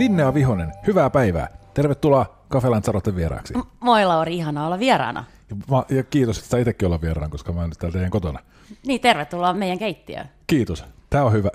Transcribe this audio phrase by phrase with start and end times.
[0.00, 1.48] Linnea Vihonen, hyvää päivää.
[1.74, 3.54] Tervetuloa Kafelan Sarotten vieraaksi.
[3.80, 5.24] Moi Lauri, ihanaa olla vieraana.
[5.50, 8.10] Ja, mä- ja kiitos, että sä itsekin olla vieraana, koska mä oon nyt täällä teidän
[8.10, 8.38] kotona.
[8.86, 10.28] Niin, tervetuloa meidän keittiöön.
[10.46, 10.84] Kiitos.
[11.10, 11.48] Tää on hyvä.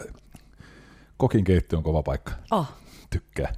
[1.18, 2.31] Kokin keittiö on kova paikka.
[2.52, 2.68] Oh,
[3.10, 3.54] Tykkää.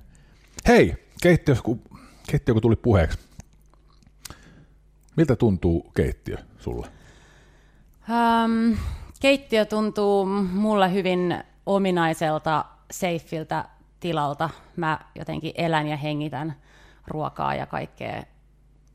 [0.67, 1.81] Hei, keittiö, kun,
[2.29, 3.19] keittiö kun tuli puheeksi.
[5.17, 6.87] Miltä tuntuu keittiö sulle?
[8.09, 8.77] um,
[9.19, 13.65] keittiö tuntuu mulle hyvin ominaiselta, seifiltä
[13.99, 14.49] tilalta.
[14.75, 16.55] Mä jotenkin elän ja hengitän
[17.07, 18.23] ruokaa ja kaikkea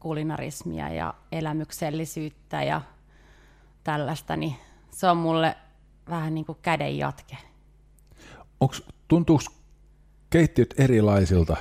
[0.00, 2.80] kulinarismia ja elämyksellisyyttä ja
[3.84, 4.54] tällaista, niin
[4.90, 5.56] se on mulle
[6.10, 7.36] vähän niin kuin käden jatke.
[8.60, 9.44] Onks, tuntuuko
[10.30, 11.56] keittiöt erilaisilta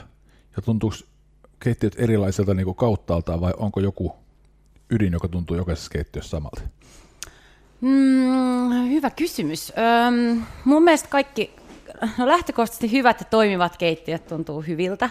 [0.56, 0.96] ja tuntuuko
[1.60, 4.16] keittiöt erilaisilta niin kuin kauttaaltaan vai onko joku
[4.90, 6.62] ydin, joka tuntuu jokaisessa keittiössä samalta?
[7.82, 9.74] Mm, hyvä kysymys.
[10.08, 11.56] Öm, mun mielestä kaikki,
[12.18, 15.10] no lähtökohtaisesti hyvät ja toimivat keittiöt tuntuu hyviltä.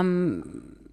[0.00, 0.42] Öm,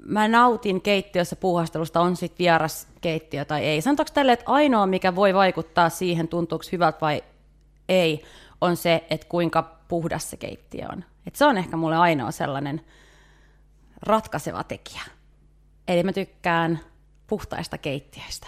[0.06, 3.82] mä nautin keittiössä puuhastelusta, on sitten vieras keittiö tai ei.
[3.82, 7.24] Sanotaanko tälle, että ainoa, mikä voi vaikuttaa siihen, tuntuuko hyvältä vai
[7.90, 8.24] ei,
[8.62, 11.04] on se, että kuinka puhdas se keittiö on.
[11.28, 12.82] Et se on ehkä mulle ainoa sellainen
[14.02, 15.02] ratkaiseva tekijä.
[15.88, 16.80] Eli mä tykkään
[17.28, 18.48] puhtaista keittiöistä.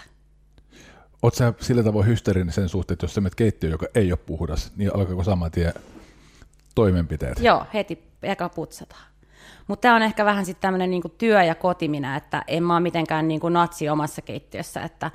[1.32, 4.72] Sä sillä tavoin hysteerinen sen suhteen, että jos sä menet keittiö, joka ei ole puhdas,
[4.76, 5.72] niin alkaako saman tien
[6.76, 7.38] toimenpiteet?
[7.40, 9.04] Joo, heti eka putsataan.
[9.66, 12.80] Mutta tämä on ehkä vähän sitten tämmöinen niinku työ ja kotimina, että en mä ole
[12.80, 15.10] mitenkään niinku natsi omassa keittiössä, että,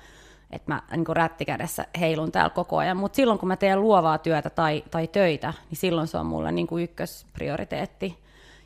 [0.51, 2.97] että mä niinku rättikädessä heilun täällä koko ajan.
[2.97, 6.51] Mutta silloin kun mä teen luovaa työtä tai, tai töitä, niin silloin se on mulle
[6.51, 8.17] niinku ykkösprioriteetti.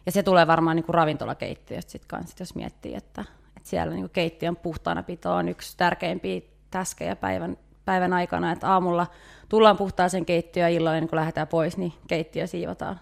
[0.06, 3.26] Ja se tulee varmaan niinku ravintolakeittiöstä sitten kanssa, jos miettii, että,
[3.58, 6.42] että siellä niinku keittiön puhtaana pito on yksi tärkeimpiä
[6.72, 9.08] täskejä päivän, päivän aikana, että aamulla
[9.50, 13.00] tullaan puhtaaseen keittiöön ja illalla, niin kun lähdetään pois, niin keittiö siivotaan.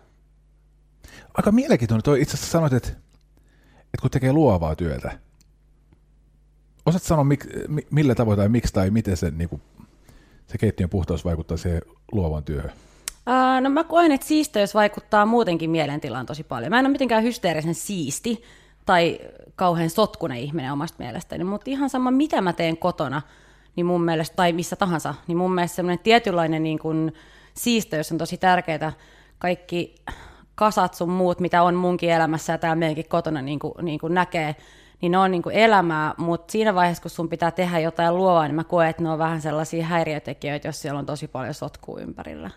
[1.34, 2.04] Aika mielenkiintoinen.
[2.04, 5.20] Toi itse asiassa sanoit, että, että kun tekee luovaa työtä,
[6.86, 9.62] osaat sanoa mik, mi- millä tavoin tai miksi tai miten se, niin kuin,
[10.48, 12.72] se keittiön puhtaus vaikuttaa siihen luovaan työhön?
[13.26, 16.70] Ää, no mä koen, että siisteys vaikuttaa muutenkin mielentilaan tosi paljon.
[16.70, 18.44] Mä en ole mitenkään hysteerisen siisti
[18.86, 19.20] tai
[19.56, 23.22] kauhean sotkunen ihminen omasta mielestäni, mutta ihan sama mitä mä teen kotona,
[23.76, 27.14] niin mun mielestä, tai missä tahansa, niin mun mielestä semmoinen tietynlainen niin kuin
[27.54, 28.94] siisteys on tosi tärkeää.
[29.38, 29.96] Kaikki
[30.56, 34.14] kasat sun muut, mitä on munkin elämässä ja täällä meidänkin kotona niin kuin, niin kuin
[34.14, 34.56] näkee,
[35.02, 38.48] niin ne on niin kuin elämää, mutta siinä vaiheessa, kun sun pitää tehdä jotain luovaa,
[38.48, 42.00] niin mä koen, että ne on vähän sellaisia häiriötekijöitä, jos siellä on tosi paljon sotkua
[42.00, 42.50] ympärillä.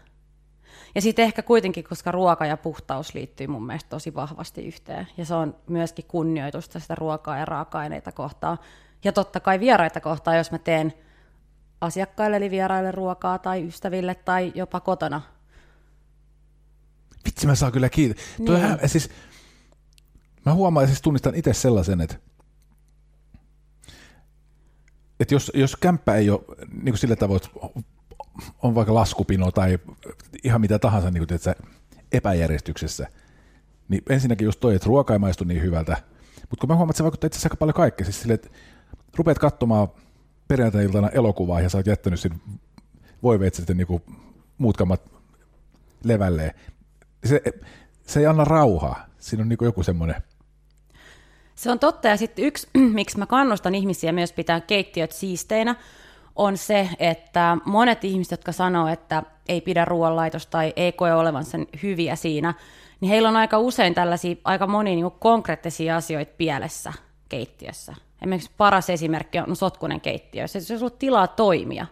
[0.94, 5.08] Ja sitten ehkä kuitenkin, koska ruoka ja puhtaus liittyy mun mielestä tosi vahvasti yhteen.
[5.16, 8.58] Ja se on myöskin kunnioitusta sitä ruokaa ja raaka-aineita kohtaan.
[9.04, 10.92] Ja totta kai vieraita kohtaan, jos mä teen
[11.80, 15.22] asiakkaille eli vieraille ruokaa tai ystäville tai jopa kotona.
[17.24, 18.16] Vitsi, mä saan kyllä kiinni.
[18.38, 18.46] Niin.
[18.46, 19.10] Toi, siis,
[20.44, 22.16] mä huomaan ja siis tunnistan itse sellaisen, että,
[25.20, 26.40] että jos, jos kämppä ei ole
[26.72, 27.82] niin kuin sillä tavoin, että
[28.62, 29.78] on vaikka laskupino tai
[30.44, 31.64] ihan mitä tahansa niin kuin, tiedätkö,
[32.12, 33.06] epäjärjestyksessä,
[33.88, 35.96] niin ensinnäkin just toi, että ruoka ei maistu niin hyvältä,
[36.50, 38.48] mutta kun mä huomaan, että se vaikuttaa itse asiassa aika paljon kaikkea, siis silleen, että
[39.16, 39.88] rupeat katsomaan
[40.48, 42.40] perjantai-iltana elokuvaa ja sä oot jättänyt sen
[43.22, 44.02] voiveitset niin kuin
[44.58, 45.02] muut kammat
[46.04, 46.50] levälleen,
[47.24, 47.42] se,
[48.06, 49.06] se ei anna rauhaa.
[49.18, 50.22] Siinä on niin joku semmoinen,
[51.54, 55.74] Se on totta, ja sitten yksi, miksi mä kannustan ihmisiä myös pitää keittiöt siisteinä,
[56.36, 61.58] on se, että monet ihmiset, jotka sanoo, että ei pidä ruoanlaitosta tai ei koe olevansa
[61.82, 62.54] hyviä siinä,
[63.00, 66.92] niin heillä on aika usein tällaisia, aika monia niin konkreettisia asioita pielessä
[67.28, 67.94] keittiössä.
[68.22, 70.42] Esimerkiksi paras esimerkki on sotkunen keittiö.
[70.42, 71.86] Jos ei sulla tilaa toimia,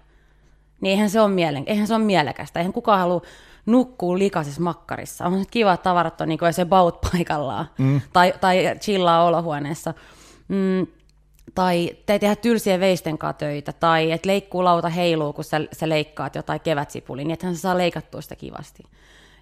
[0.80, 2.60] niin eihän se ole, mielen, eihän se ole mielekästä.
[2.60, 3.22] Eihän kukaan halua
[3.66, 5.26] nukkuu likaisessa makkarissa.
[5.26, 8.00] On kiva, että tavarat on niin se baut paikallaan mm.
[8.12, 9.94] tai, tai chillaa olohuoneessa.
[10.48, 10.86] Mm,
[11.54, 16.34] tai te tehdä tylsiä veisten kanssa töitä, tai että leikkuulauta heiluu, kun sä, sä leikkaat
[16.34, 18.82] jotain kevätsipulia, niin ethän sä saa leikattua sitä kivasti.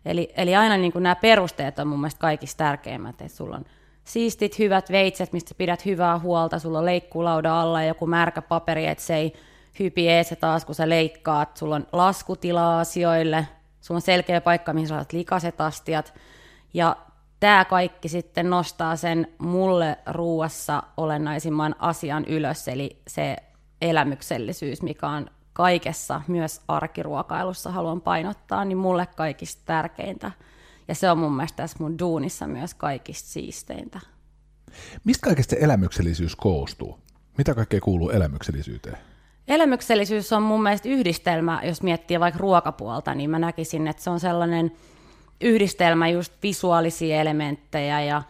[0.04, 3.64] Eli, eli aina niin kuin nämä perusteet on mun mielestä kaikista tärkeimmät, että sulla on
[4.04, 8.86] siistit, hyvät veitset, mistä pidät hyvää huolta, sulla on leikkuulauda alla ja joku märkä paperi,
[8.86, 9.32] että se ei
[9.78, 13.48] hypi ees taas, kun sä leikkaat, sulla on laskutila asioille,
[13.80, 16.14] sulla on selkeä paikka, mihin saat likaset astiat,
[16.74, 16.96] ja
[17.40, 23.36] tämä kaikki sitten nostaa sen mulle ruuassa olennaisimman asian ylös, eli se
[23.80, 30.30] elämyksellisyys, mikä on kaikessa, myös arkiruokailussa haluan painottaa, niin mulle kaikista tärkeintä.
[30.88, 34.00] Ja se on mun mielestä tässä mun duunissa myös kaikista siisteintä.
[35.04, 36.98] Mistä kaikesta elämyksellisyys koostuu?
[37.38, 38.98] Mitä kaikkea kuuluu elämyksellisyyteen?
[39.48, 44.20] Elämyksellisyys on mun mielestä yhdistelmä, jos miettii vaikka ruokapuolta, niin mä näkisin, että se on
[44.20, 44.72] sellainen
[45.40, 48.22] yhdistelmä just visuaalisia elementtejä ja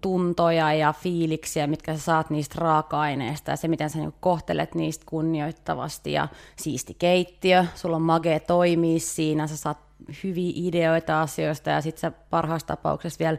[0.00, 5.04] tuntoja ja fiiliksiä, mitkä sä saat niistä raaka-aineista ja se, miten sä niinku kohtelet niistä
[5.08, 9.85] kunnioittavasti ja siisti keittiö, sulla on mage toimii siinä, sä saat
[10.24, 13.38] hyviä ideoita asioista ja sitten sä parhaassa tapauksessa vielä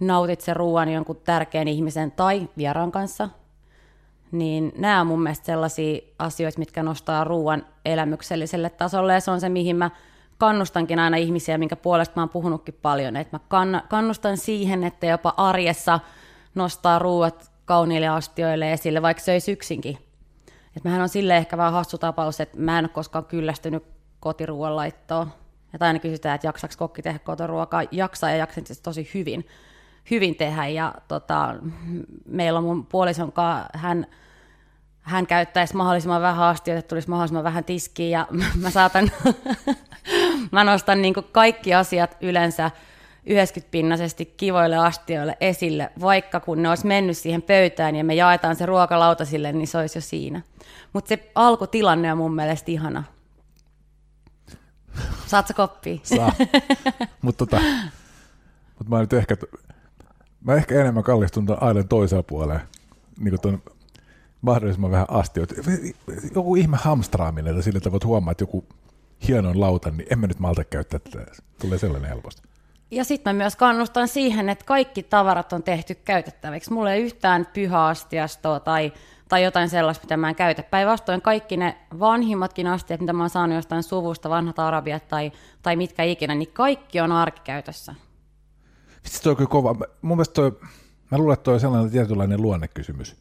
[0.00, 3.28] nautit sen ruoan jonkun tärkeän ihmisen tai vieraan kanssa,
[4.32, 9.40] niin nämä on mun mielestä sellaisia asioita, mitkä nostaa ruoan elämykselliselle tasolle ja se on
[9.40, 9.90] se, mihin mä
[10.38, 15.34] kannustankin aina ihmisiä, minkä puolesta mä oon puhunutkin paljon, että mä kannustan siihen, että jopa
[15.36, 16.00] arjessa
[16.54, 19.98] nostaa ruuat kauniille astioille esille, vaikka söisi yksinkin.
[20.76, 23.84] Et mähän on sille ehkä vähän hassu tapaus, että mä en ole koskaan kyllästynyt
[24.20, 25.32] kotiruoan laittoon.
[25.80, 27.82] Ja aina kysytään, että jaksaako kokki tehdä kotiruokaa.
[27.90, 29.48] Jaksaa ja jaksan siis tosi hyvin,
[30.10, 30.66] hyvin tehdä.
[30.66, 31.54] Ja tota,
[32.26, 34.06] meillä on mun puolison kanssa, hän,
[35.00, 38.26] hän käyttäisi mahdollisimman vähän astioita, että tulisi mahdollisimman vähän tiskiä ja
[38.62, 39.10] mä saatan,
[40.52, 42.70] mä nostan niin kaikki asiat yleensä
[43.30, 48.66] 90-pinnaisesti kivoille astioille esille, vaikka kun ne olisi mennyt siihen pöytään ja me jaetaan se
[48.66, 50.40] ruokalauta sille, niin se olisi jo siinä.
[50.92, 53.04] Mutta se alkutilanne on mun mielestä ihana.
[55.34, 55.98] Saat sä koppia?
[56.02, 56.32] Saa.
[57.22, 57.62] Mutta tota,
[58.78, 59.36] mut mä nyt ehkä,
[60.40, 62.60] mä ehkä enemmän kallistun tuon ailen toisella puolella,
[63.18, 63.62] niin kuin tuon
[64.40, 65.54] mahdollisimman vähän astioita.
[66.34, 68.64] Joku ihme hamstraaminen, sillä että voit huomaa, että joku
[69.28, 71.26] hienon lautan, niin en mä nyt malta käyttää tätä.
[71.60, 72.42] Tulee sellainen helposti.
[72.90, 76.72] Ja sitten mä myös kannustan siihen, että kaikki tavarat on tehty käytettäviksi.
[76.72, 78.92] Mulla ei yhtään pyhäastiastoa tai,
[79.28, 80.62] tai jotain sellaista, mitä mä en käytä.
[80.62, 85.32] Päinvastoin kaikki ne vanhimmatkin astiat, mitä mä oon saanut jostain suvusta, vanhat arabiat tai,
[85.62, 87.94] tai mitkä ikinä, niin kaikki on arkikäytössä.
[89.04, 89.74] Vitsi, toi on kyllä kova.
[90.02, 90.58] Mun mielestä toi,
[91.10, 93.16] mä luulen, että toi on sellainen tietynlainen luonnekysymys.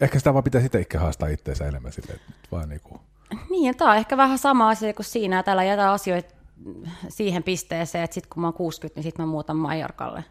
[0.00, 3.00] Ehkä sitä vaan pitäisi itse haastaa itseensä enemmän silleen, että vaan niinku...
[3.50, 6.34] Niin, tämä on ehkä vähän sama asia kuin siinä, että täällä jätä asioita
[7.08, 10.24] siihen pisteeseen, että sitten kun mä oon 60, niin sitten mä muutan Majorkalle.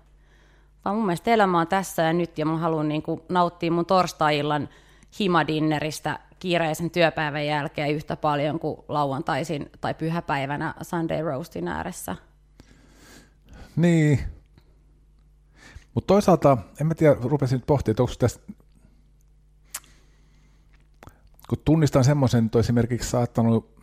[0.86, 4.70] Vaan mun mielestä elämä on tässä ja nyt, ja mä haluan niinku nauttia mun torstai-illan
[5.20, 12.16] himadinneristä kiireisen työpäivän jälkeen yhtä paljon kuin lauantaisin tai pyhäpäivänä Sunday Roastin ääressä.
[13.76, 14.20] Niin.
[15.94, 18.40] Mutta toisaalta, en mä tiedä, rupesin nyt pohtimaan, että onko tässä
[21.50, 23.74] kun tunnistan semmoisen, että esimerkiksi saattanut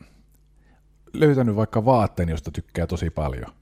[1.13, 3.53] löytänyt vaikka vaatteen, josta tykkää tosi paljon.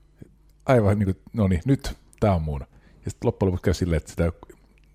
[0.67, 2.61] Aivan niin kuin, no niin, nyt tämä on mun.
[3.09, 4.33] Ja sitten loppujen lopuksi käy silleen, että sitä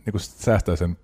[0.06, 0.98] niin kuin säästää sen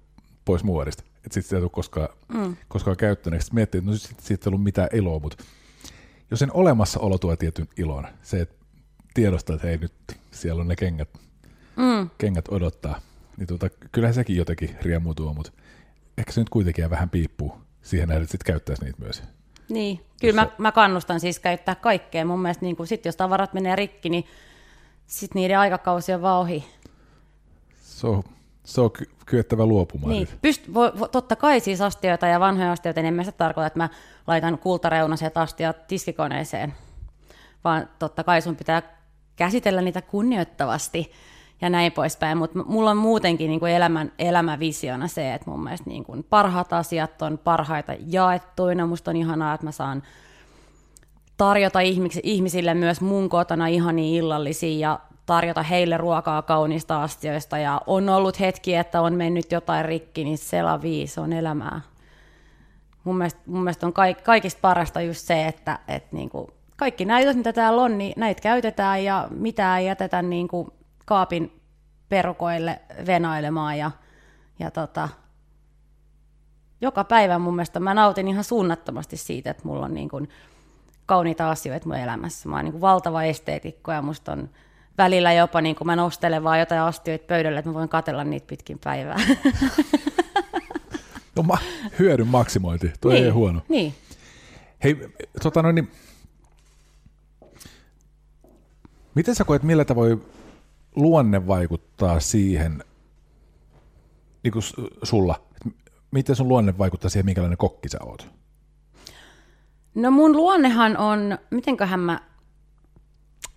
[0.46, 1.04] pois muodista.
[1.04, 2.56] Että sitten sitä ei tule koskaan, mm.
[2.68, 3.42] koskaan käyttänyt.
[3.42, 5.44] Sitten miettii, että no sitten siitä ei ollut mitään iloa, mutta
[6.32, 8.56] jos sen olemassaolo tuo tietyn ilon, se, että
[9.14, 9.94] tiedostaa, että hei nyt
[10.32, 11.10] siellä on ne kengät,
[11.76, 12.10] mm.
[12.18, 13.00] kengät odottaa,
[13.38, 15.52] niin tuota, kyllähän sekin jotenkin riemu tuo, mutta
[16.18, 19.24] ehkä se nyt kuitenkin vähän piippuu siihen nähden, että sitten käyttäisi niitä myös.
[19.70, 22.26] Niin, kyllä mä, mä kannustan siis käyttää kaikkea.
[22.26, 24.26] Mun mielestä niin sit, jos tavarat menee rikki, niin
[25.08, 26.66] sitten niiden aikakausi on vaan ohi.
[28.00, 28.24] Se on,
[28.64, 30.12] se on ky- kyettävä luopumaan.
[30.12, 33.38] Niin, pyst- vo, vo, totta kai siis astioita ja vanhoja astioita, niin en mä sitä
[33.38, 33.90] tarkoita, että mä
[34.28, 36.74] laitan kultareunaset astiat tiskikoneeseen,
[37.64, 38.82] vaan totta kai sun pitää
[39.36, 41.12] käsitellä niitä kunnioittavasti
[41.62, 45.90] ja näin poispäin, mutta mulla on muutenkin niin kuin elämän, elämävisiona se, että mun mielestä
[45.90, 50.04] niin kuin parhaat asiat on parhaita jaettuina, musta on ihanaa, että mä saan
[51.38, 51.80] tarjota
[52.24, 58.40] ihmisille myös mun kotona ihania illallisia ja tarjota heille ruokaa kauniista astioista ja on ollut
[58.40, 61.82] hetki, että on mennyt jotain rikki, niin sela viisi on elämää.
[63.04, 67.06] Mun mielestä, mun mielestä on kaik, kaikista parasta just se, että, että niin kuin kaikki
[67.06, 70.68] näytöt, mitä täällä on, niin näitä käytetään ja mitä ei jätetä niin kuin
[71.06, 71.62] kaapin
[72.10, 73.92] perukoille venailemaan ja,
[74.60, 75.10] ja tota,
[76.82, 80.30] joka päivä mun mielestä mä nautin ihan suunnattomasti siitä, että mulla on niin kuin
[81.06, 82.50] kauniita asioita mun elämässä.
[82.50, 84.50] Mä oon niin kuin valtava esteetikko ja musta on
[85.00, 88.48] välillä jopa, niin kuin mä nostelen vaan jotain astioita pöydälle, että mä voin katella niitä
[88.48, 89.18] pitkin päivää.
[91.36, 91.58] No, ma-
[92.00, 93.62] hyödyn maksimointi, tuo niin, ei ole huono.
[93.70, 93.94] Niin.
[94.84, 95.10] Hei,
[95.44, 95.92] tota noin, niin,
[99.16, 100.22] miten sä koet, millä tavoin
[100.96, 102.84] luonne vaikuttaa siihen,
[104.44, 104.64] niin kuin
[105.04, 105.42] sulla,
[106.12, 108.28] miten sun luonne vaikuttaa siihen, minkälainen kokki sä oot?
[109.96, 112.22] No mun luonnehan on, mitenköhän mä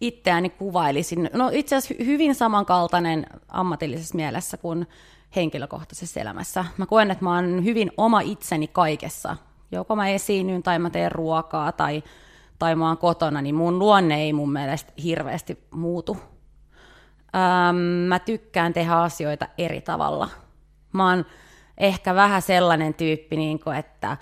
[0.00, 4.86] itseäni kuvailisin, no itse asiassa hy- hyvin samankaltainen ammatillisessa mielessä kuin
[5.36, 6.64] henkilökohtaisessa elämässä.
[6.76, 9.36] Mä koen, että mä oon hyvin oma itseni kaikessa.
[9.72, 12.02] Joko mä esiinnyn tai mä teen ruokaa tai,
[12.58, 16.16] tai mä oon kotona, niin mun luonne ei mun mielestä hirveästi muutu.
[17.36, 17.76] Ähm,
[18.08, 20.28] mä tykkään tehdä asioita eri tavalla.
[20.92, 21.26] Mä oon
[21.78, 24.16] ehkä vähän sellainen tyyppi, niin kuin, että,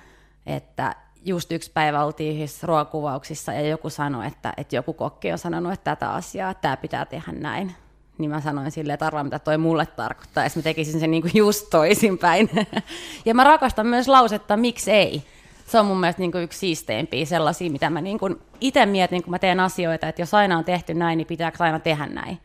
[0.46, 5.38] että just yksi päivä oltiin yhdessä ruokakuvauksissa ja joku sanoi, että, että joku kokki on
[5.38, 7.74] sanonut, että tätä asiaa, että tämä pitää tehdä näin.
[8.18, 11.22] Niin mä sanoin silleen, että arvaa mitä toi mulle tarkoittaa, ja mä tekisin sen niin
[11.22, 12.50] kuin just toisinpäin.
[13.26, 15.22] ja mä rakastan myös lausetta, miksi ei.
[15.66, 19.22] Se on mun mielestä niin kuin yksi siisteimpiä sellaisia, mitä mä niin kuin itse mietin,
[19.22, 22.38] kun mä teen asioita, että jos aina on tehty näin, niin pitääkö aina tehdä näin.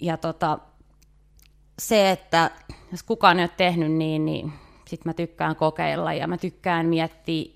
[0.00, 0.58] Ja tota,
[1.78, 2.50] se, että
[2.92, 4.52] jos kukaan ei ole tehnyt niin, niin
[4.96, 7.52] sitten mä tykkään kokeilla ja mä tykkään miettiä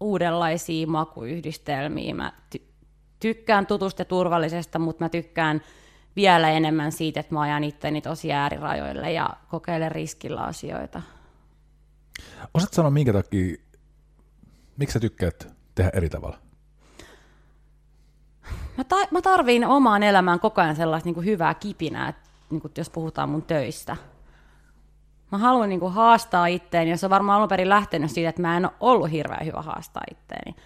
[0.00, 2.14] uudenlaisia makuyhdistelmiä.
[2.14, 2.62] Mä ty-
[3.20, 5.60] tykkään tutusta ja turvallisesta, mutta mä tykkään
[6.16, 11.02] vielä enemmän siitä, että mä ajan itteni tosi äärirajoille ja kokeilen riskillä asioita.
[12.54, 13.56] Osaat sanoa, minkä takia,
[14.76, 16.38] miksi sä tykkäät tehdä eri tavalla?
[18.76, 22.12] Mä, ta- mä tarviin omaan elämään koko ajan sellaista niin kuin hyvää kipinää,
[22.50, 23.96] niin kuin, jos puhutaan mun töistä.
[25.32, 28.42] Mä haluan niin kuin, haastaa itteeni, ja se on varmaan alun perin lähtenyt siitä, että
[28.42, 30.56] mä en ole ollut hirveän hyvä haastaa itteeni.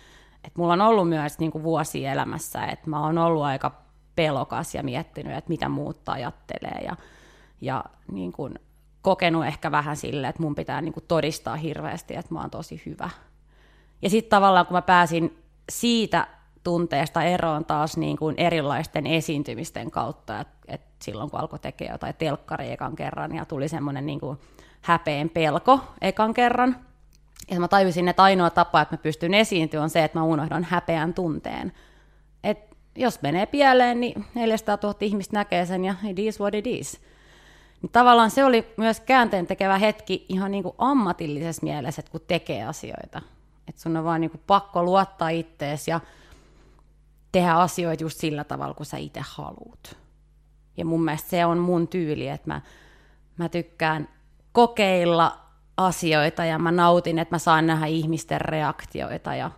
[0.44, 3.82] Et mulla on ollut myös niin kuin, vuosia elämässä, että mä oon ollut aika
[4.16, 6.96] pelokas ja miettinyt, että mitä muut ajattelee, ja,
[7.60, 8.54] ja niin kuin,
[9.02, 12.82] kokenut ehkä vähän silleen, että mun pitää niin kuin, todistaa hirveästi, että mä oon tosi
[12.86, 13.10] hyvä.
[14.02, 16.26] Ja sitten tavallaan kun mä pääsin siitä
[16.64, 22.14] tunteesta eroon taas niin kuin erilaisten esiintymisten kautta, että et silloin kun alkoi tekemään jotain
[22.14, 24.38] telkkari ekan kerran ja tuli semmoinen niin kuin
[24.82, 26.76] häpeen pelko ekan kerran,
[27.50, 30.64] ja mä tajusin, että ainoa tapa, että mä pystyn esiintymään, on se, että mä unohdan
[30.64, 31.72] häpeän tunteen.
[32.44, 32.58] Et
[32.96, 37.00] jos menee pieleen, niin 400 000 ihmistä näkee sen ja it is what it is.
[37.82, 42.20] Niin tavallaan se oli myös käänteen tekevä hetki ihan niin kuin ammatillisessa mielessä, että kun
[42.26, 43.22] tekee asioita.
[43.68, 46.00] Että sun on vaan niin kuin pakko luottaa ittees ja
[47.32, 49.98] tehdä asioita just sillä tavalla, kun sä itse haluut.
[50.76, 52.60] Ja mun mielestä se on mun tyyli, että mä,
[53.36, 54.08] mä tykkään
[54.52, 55.38] kokeilla
[55.76, 59.50] asioita ja mä nautin, että mä saan nähdä ihmisten reaktioita ja,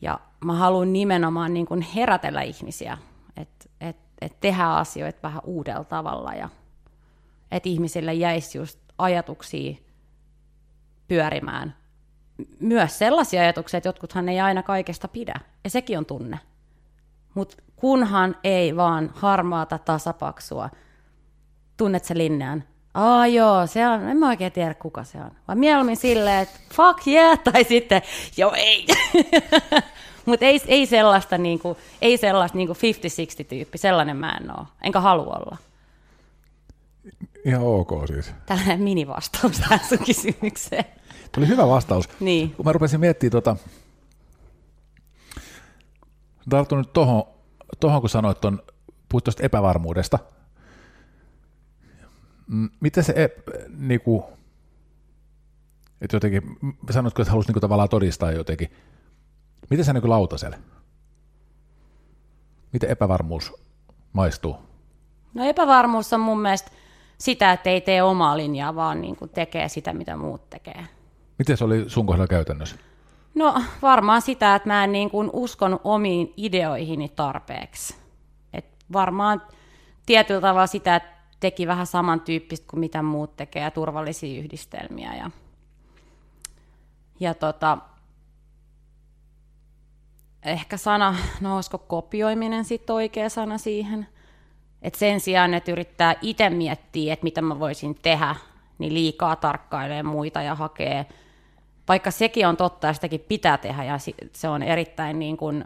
[0.00, 2.98] ja mä haluan nimenomaan niin kuin herätellä ihmisiä,
[3.36, 6.48] että et, et tehdä asioita vähän uudella tavalla ja
[7.50, 9.76] että ihmisille jäisi just ajatuksia
[11.08, 11.74] pyörimään.
[12.60, 16.38] Myös sellaisia ajatuksia, että jotkuthan ei aina kaikesta pidä, ja sekin on tunne.
[17.34, 20.70] Mutta kunhan ei vaan harmaata tasapaksua,
[21.76, 25.30] tunnet se linnean, Aa joo, se on, en mä oikein tiedä kuka se on.
[25.48, 28.02] Vaan mieluummin silleen, että fuck yeah, tai sitten
[28.36, 28.86] joo ei.
[30.26, 32.72] Mutta ei, ei sellaista, niinku, ei sellaista niinku
[33.42, 35.56] 50-60 tyyppi, sellainen mä en oo, enkä halua olla.
[37.44, 38.32] Ihan ok siis.
[38.46, 40.84] Tällainen minivastaus tähän sun kysymykseen.
[41.32, 42.08] Tuli hyvä vastaus.
[42.20, 42.50] Niin.
[42.50, 43.56] Kun mä rupesin miettimään tota,
[46.48, 47.22] tartun nyt tohon,
[47.80, 48.62] tohon kun sanoit ton,
[49.08, 50.18] puhuit tuosta epävarmuudesta.
[52.80, 54.24] Miten se, ep, niinku,
[56.00, 56.42] että jotenkin,
[56.90, 58.70] sanoitko, että halusi niinku tavallaan todistaa jotenkin.
[59.70, 60.58] Miten se niinku lautaselle?
[62.72, 63.52] Miten epävarmuus
[64.12, 64.56] maistuu?
[65.34, 66.70] No epävarmuus on mun mielestä
[67.18, 70.86] sitä, että ei tee omaa linjaa, vaan niin kuin tekee sitä, mitä muut tekee.
[71.38, 72.76] Miten se oli sun kohdalla käytännössä?
[73.34, 77.96] No varmaan sitä, että mä en niin kuin uskonut omiin ideoihini tarpeeksi.
[78.52, 79.42] Et varmaan
[80.06, 81.10] tietyllä tavalla sitä, että
[81.40, 85.14] teki vähän samantyyppistä kuin mitä muut tekee ja turvallisia yhdistelmiä.
[85.14, 85.30] Ja,
[87.20, 87.78] ja tota,
[90.42, 94.06] ehkä sana, no olisiko kopioiminen sitten oikea sana siihen.
[94.82, 98.36] Et sen sijaan, että yrittää itse miettiä, että mitä mä voisin tehdä,
[98.78, 101.06] niin liikaa tarkkailee muita ja hakee
[101.90, 103.98] vaikka sekin on totta ja sitäkin pitää tehdä ja
[104.32, 105.64] se on erittäin niin kuin,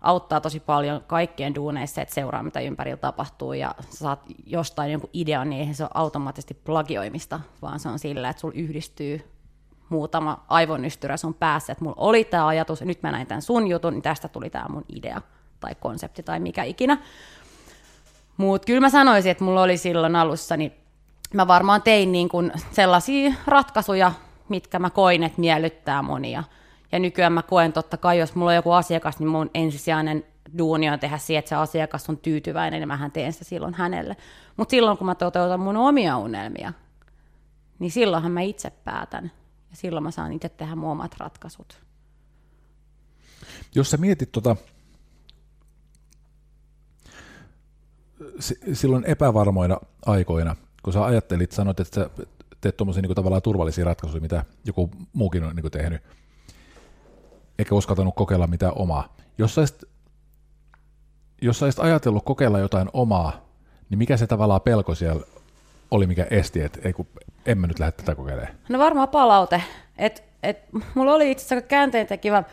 [0.00, 5.50] auttaa tosi paljon kaikkien duuneissa, että seuraa mitä ympärillä tapahtuu ja saat jostain jonkun idean,
[5.50, 9.30] niin eihän se ole automaattisesti plagioimista, vaan se on sillä, että sulla yhdistyy
[9.88, 13.92] muutama aivonystyrä sun päässä, että mulla oli tämä ajatus, nyt mä näin tämän sun jutun,
[13.92, 15.20] niin tästä tuli tämä mun idea
[15.60, 16.98] tai konsepti tai mikä ikinä.
[18.36, 20.72] Mutta kyllä mä sanoisin, että mulla oli silloin alussa, niin
[21.34, 24.12] mä varmaan tein niin kuin sellaisia ratkaisuja,
[24.48, 26.44] mitkä mä koin, että miellyttää monia.
[26.92, 30.24] Ja nykyään mä koen totta kai, jos mulla on joku asiakas, niin mun ensisijainen
[30.58, 34.16] duuni on tehdä siihen, että se asiakas on tyytyväinen, niin mähän teen sitä silloin hänelle.
[34.56, 36.72] Mutta silloin, kun mä toteutan mun omia unelmia,
[37.78, 39.32] niin silloinhan mä itse päätän.
[39.70, 41.80] Ja silloin mä saan itse tehdä mun omat ratkaisut.
[43.74, 44.56] Jos sä mietit tota,
[48.40, 52.10] si- silloin epävarmoina aikoina, kun sä ajattelit, sanoit, että sä
[52.66, 56.02] teet tuommoisia niin tavallaan turvallisia ratkaisuja, mitä joku muukin on niin tehnyt,
[57.58, 59.16] eikä uskaltanut kokeilla mitään omaa.
[59.38, 59.84] Jos sä olisit,
[61.42, 63.46] jos sä olisit ajatellut kokeilla jotain omaa,
[63.90, 65.26] niin mikä se tavallaan pelko siellä
[65.90, 67.06] oli, mikä esti, että ei kun,
[67.46, 68.54] en mä nyt lähde tätä kokeilemaan?
[68.68, 69.62] No varmaan palaute.
[69.98, 70.58] Et, et,
[70.94, 72.44] mulla oli itse asiassa käänteentekevä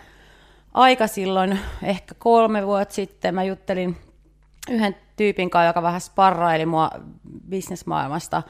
[0.73, 3.35] aika silloin, ehkä kolme vuotta sitten.
[3.35, 3.97] Mä juttelin
[4.69, 6.89] yhden tyypin kanssa, joka vähän sparraili mua
[7.49, 8.43] bisnesmaailmasta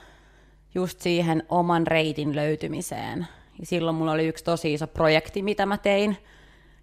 [0.76, 3.28] just siihen oman reitin löytymiseen.
[3.60, 6.18] Ja silloin mulla oli yksi tosi iso projekti, mitä mä tein.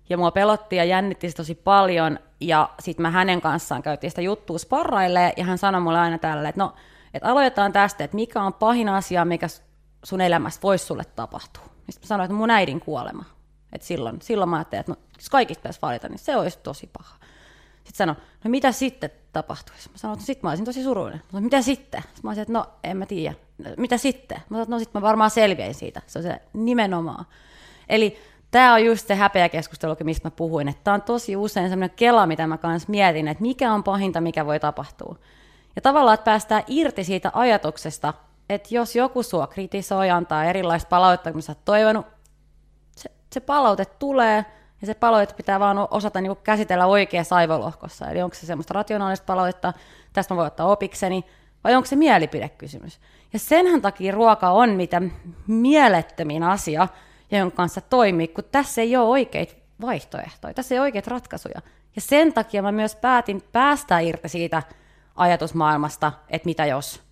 [0.08, 2.18] Ja mua pelotti ja jännitti se tosi paljon.
[2.40, 6.48] Ja sitten mä hänen kanssaan käytiin sitä juttua sparraille ja hän sanoi mulle aina tälle,
[6.48, 6.74] että no,
[7.14, 9.46] että aloitetaan tästä, että mikä on pahin asia, mikä
[10.04, 11.64] sun elämässä voisi sulle tapahtua.
[11.64, 13.24] Sitten mä sanoin, että mun äidin kuolema.
[13.72, 16.90] Että silloin, silloin mä ajattelin, että no, jos kaikista pitäisi valita, niin se olisi tosi
[16.92, 17.16] paha.
[17.90, 19.90] Sitten sanoi, no mitä sitten tapahtuisi?
[19.90, 21.20] Mä sanoin, että no, sitten mä olisin tosi surullinen.
[21.24, 22.02] Mä sanoin, mitä sitten?
[22.02, 23.34] Sitten mä olisin, että no en mä tiedä.
[23.76, 24.38] Mitä sitten?
[24.48, 26.02] Mä sanoin, no sitten mä varmaan selviäin siitä.
[26.06, 27.26] Se on se nimenomaan.
[27.88, 28.18] Eli
[28.50, 31.96] tämä on just se häpeä keskustelu, mistä mä puhuin, että tämä on tosi usein sellainen
[31.96, 35.16] kela, mitä mä kanssa mietin, että mikä on pahinta, mikä voi tapahtua.
[35.76, 38.14] Ja tavallaan, että päästään irti siitä ajatuksesta,
[38.48, 42.06] että jos joku sua kritisoi, antaa erilaista palautetta, kun sä oot toivonut,
[42.96, 44.44] se, se palaute tulee,
[44.80, 48.10] ja se palaute pitää vaan osata niin käsitellä oikeassa aivolohkossa.
[48.10, 49.72] Eli onko se semmoista rationaalista palautetta,
[50.12, 51.24] tästä mä voin ottaa opikseni,
[51.64, 53.00] vai onko se mielipidekysymys.
[53.32, 55.02] Ja senhän takia ruoka on mitä
[55.46, 56.88] mielettömin asia,
[57.30, 61.60] jonka kanssa toimii, kun tässä ei ole oikeita vaihtoehtoja, tässä ei ole oikeita ratkaisuja.
[61.96, 64.62] Ja sen takia mä myös päätin päästä irti siitä
[65.16, 67.02] ajatusmaailmasta, että mitä jos.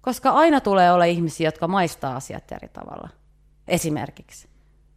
[0.00, 3.08] Koska aina tulee olla ihmisiä, jotka maistaa asiat eri tavalla.
[3.68, 4.55] Esimerkiksi.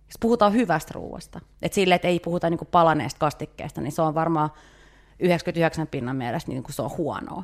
[0.10, 4.16] Jos puhutaan hyvästä ruuasta, että sille, että ei puhuta niin palaneesta kastikkeesta, niin se on
[4.16, 4.50] varmaan
[5.20, 7.44] 99 pinnan mielestä niin kuin se on huonoa.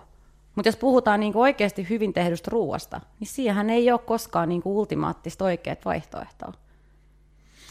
[0.56, 5.45] Mutta jos puhutaan niin oikeasti hyvin tehdystä ruuasta, niin siihen ei ole koskaan niin ultimaattista
[5.45, 6.54] oikeat vaihtoehtoa.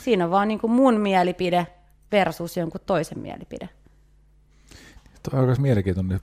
[0.05, 1.67] Siinä on vaan niin mun mielipide
[2.13, 3.69] versus jonkun toisen mielipide.
[5.23, 6.21] Tuo on aika mielenkiintoinen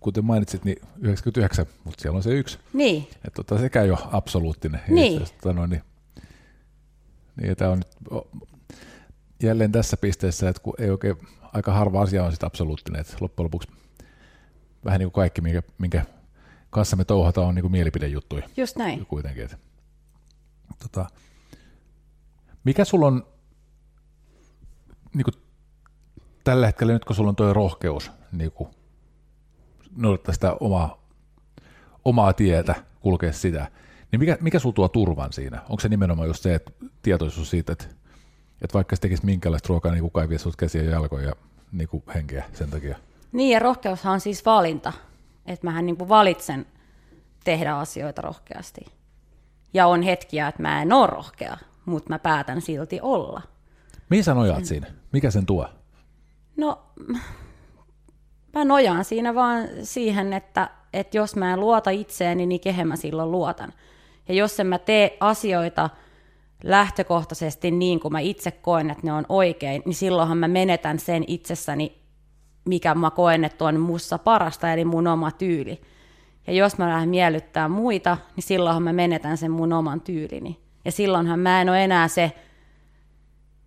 [0.00, 2.58] kuten mainitsit, niin 99, mutta siellä on se yksi.
[2.72, 3.02] Niin.
[3.02, 4.80] Että tota, sekä ei ole absoluuttinen.
[4.88, 5.20] Niin.
[5.20, 5.82] Ja, tota, no, niin,
[7.40, 7.88] niin tämä on nyt
[9.42, 11.16] jälleen tässä pisteessä, että kun ei oikein,
[11.52, 13.68] aika harva asia on sitten absoluuttinen, että loppujen lopuksi
[14.84, 16.04] vähän niin kuin kaikki, minkä, minkä
[16.70, 18.48] kanssa me touhataan, on niin kuin mielipidejuttuja.
[18.56, 19.06] Just näin.
[19.06, 19.44] Kuitenkin.
[19.44, 19.56] Että,
[20.82, 21.06] tota,
[22.64, 23.26] mikä sulla on
[25.14, 25.34] niin kuin
[26.44, 28.70] tällä hetkellä, nyt kun sulla on tuo rohkeus niin kuin
[29.96, 31.06] noudattaa sitä omaa,
[32.04, 33.70] omaa tietä, kulkea sitä,
[34.12, 35.62] niin mikä, mikä sulla tuo turvan siinä?
[35.68, 37.84] Onko se nimenomaan just se, että tietoisuus siitä, että,
[38.62, 41.34] että vaikka se tekisi minkälaista ruokaa, niin kukaan ei vie sinut käsiä ja jalkoja ja
[41.72, 42.96] niin kuin henkeä sen takia?
[43.32, 44.92] Niin, ja rohkeushan on siis valinta.
[45.46, 46.66] Että mähän niin kuin valitsen
[47.44, 48.80] tehdä asioita rohkeasti.
[49.74, 53.42] Ja on hetkiä, että mä en ole rohkea, mutta mä päätän silti olla.
[54.10, 54.86] Mihin sä nojaat siinä?
[55.12, 55.68] Mikä sen tuo?
[56.56, 56.82] No,
[58.52, 62.96] mä nojaan siinä vaan siihen, että, että jos mä en luota itseeni, niin kehen mä
[62.96, 63.72] silloin luotan.
[64.28, 65.90] Ja jos en mä tee asioita
[66.64, 71.24] lähtökohtaisesti niin kuin mä itse koen, että ne on oikein, niin silloinhan mä menetän sen
[71.26, 72.02] itsessäni,
[72.64, 75.80] mikä mä koen, että on mussa parasta, eli mun oma tyyli.
[76.46, 80.60] Ja jos mä lähden miellyttää muita, niin silloinhan mä menetän sen mun oman tyylini.
[80.84, 82.32] Ja silloinhan mä en ole enää se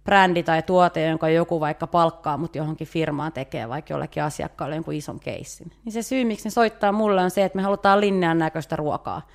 [0.04, 4.93] brändi tai tuote, jonka joku vaikka palkkaa mut johonkin firmaan tekee, vaikka jollekin asiakkaalle jonkun
[4.93, 5.72] ison keissin.
[5.86, 9.28] Niin se syy, miksi ne soittaa mulle, on se, että me halutaan linnean näköistä ruokaa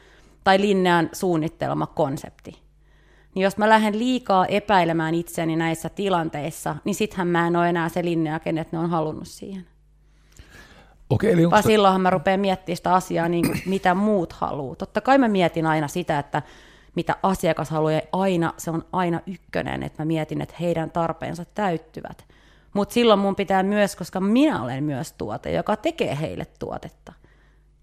[0.45, 2.65] tai linnean suunnittelema konsepti.
[3.35, 7.89] Niin jos mä lähden liikaa epäilemään itseäni näissä tilanteissa, niin sittenhän mä en ole enää
[7.89, 9.67] se linnea, kenet ne on halunnut siihen.
[11.11, 14.77] Okei, eli Vaan silloinhan mä rupean miettimään sitä asiaa niin kuin, mitä muut haluaa.
[14.77, 16.43] Totta kai mä mietin aina sitä, että
[16.95, 22.25] mitä asiakas haluaa, aina, se on aina ykkönen, että mä mietin, että heidän tarpeensa täyttyvät.
[22.75, 27.13] Mutta silloin mun pitää myös, koska minä olen myös tuote, joka tekee heille tuotetta.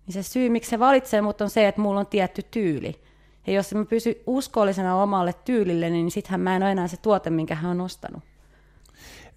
[0.08, 3.02] Niin se syy, miksi se valitsee mut on se, että mulla on tietty tyyli.
[3.48, 7.30] Ja jos mä pysy uskollisena omalle tyylille, niin sittenhän mä en ole enää se tuote,
[7.30, 8.24] minkä hän on ostanut.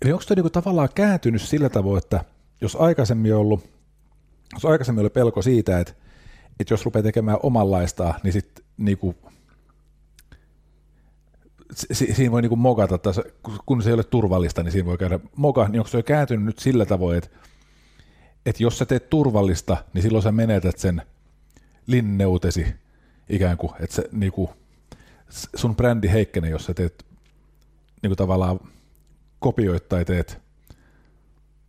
[0.02, 2.24] Eli onko toi niinku tavallaan kääntynyt sillä tavoin, että
[2.60, 3.60] jos aikaisemmin ollut,
[4.54, 5.94] jos aikaisemmin oli pelko siitä, että,
[6.60, 9.14] että jos rupeaa tekemään omanlaistaan, niin sitten niinku
[11.72, 13.22] si- siinä voi niinku mokata, tässä,
[13.66, 16.58] kun se ei ole turvallista, niin siinä voi käydä moka, niin onko se kääntynyt nyt
[16.58, 17.30] sillä tavoin, että,
[18.46, 21.02] että jos sä teet turvallista, niin silloin sä menetät sen
[21.86, 22.66] linneutesi
[23.28, 24.50] ikään kuin, että se, niinku,
[25.54, 27.06] sun brändi heikkenee, jos sä teet
[28.02, 28.60] niinku tavallaan
[29.38, 30.38] kopioit tai teet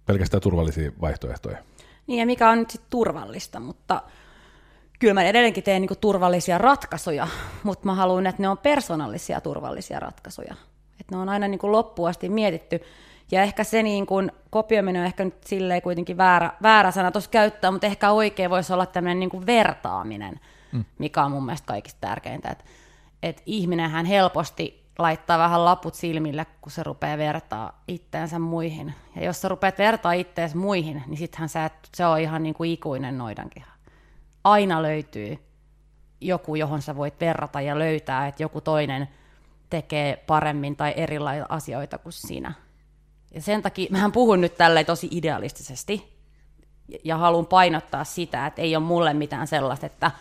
[0.05, 1.57] pelkästään turvallisia vaihtoehtoja.
[2.07, 4.03] Niin ja mikä on nyt sitten turvallista, mutta
[4.99, 7.27] kyllä mä edelleenkin teen niinku turvallisia ratkaisuja,
[7.63, 10.55] mutta mä haluan, että ne on persoonallisia turvallisia ratkaisuja.
[10.99, 12.81] Että ne on aina niinku loppuun asti mietitty.
[13.31, 17.29] Ja ehkä se niin kuin, kopioiminen on ehkä nyt silleen kuitenkin väärä, väärä sana tuossa
[17.29, 20.39] käyttää, mutta ehkä oikein voisi olla tämmöinen niin kuin vertaaminen,
[20.71, 20.85] mm.
[20.97, 22.49] mikä on mun mielestä kaikista tärkeintä.
[22.49, 22.63] Että
[23.23, 28.93] et ihminenhän helposti laittaa vähän laput silmille, kun se rupeaa vertaa itteensä muihin.
[29.15, 32.55] Ja jos sä rupeat vertaa ittees muihin, niin sittenhän sä et, se on ihan niin
[32.55, 33.71] kuin ikuinen noidankiha.
[34.43, 35.39] Aina löytyy
[36.21, 39.07] joku, johon sä voit verrata ja löytää, että joku toinen
[39.69, 42.53] tekee paremmin tai erilaisia asioita kuin sinä.
[43.35, 46.15] Ja sen takia, mähän puhun nyt tälle tosi idealistisesti,
[47.03, 50.11] ja haluan painottaa sitä, että ei ole mulle mitään sellaista, että,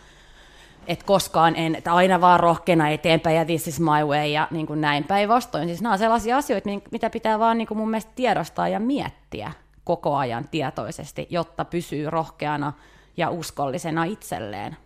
[0.87, 4.67] että koskaan en, että aina vaan rohkeana eteenpäin ja this is my way ja niin
[4.67, 5.69] kuin näin päinvastoin.
[5.69, 9.53] Siis nämä on sellaisia asioita, mitä pitää vaan niin kuin mun mielestä tiedostaa ja miettiä
[9.85, 12.73] koko ajan tietoisesti, jotta pysyy rohkeana
[13.17, 14.77] ja uskollisena itselleen.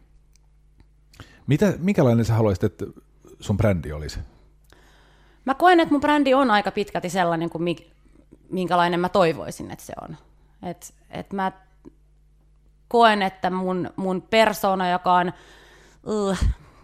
[1.46, 2.84] Mitä, minkälainen sä haluaisit, että
[3.40, 4.20] sun brändi olisi?
[5.44, 7.62] Mä koen, että mun brändi on aika pitkälti sellainen kuin
[8.50, 10.16] minkälainen mä toivoisin, että se on.
[10.62, 11.52] Et, et mä
[12.88, 15.32] koen, että mun, mun persona, joka on
[16.06, 16.38] uh,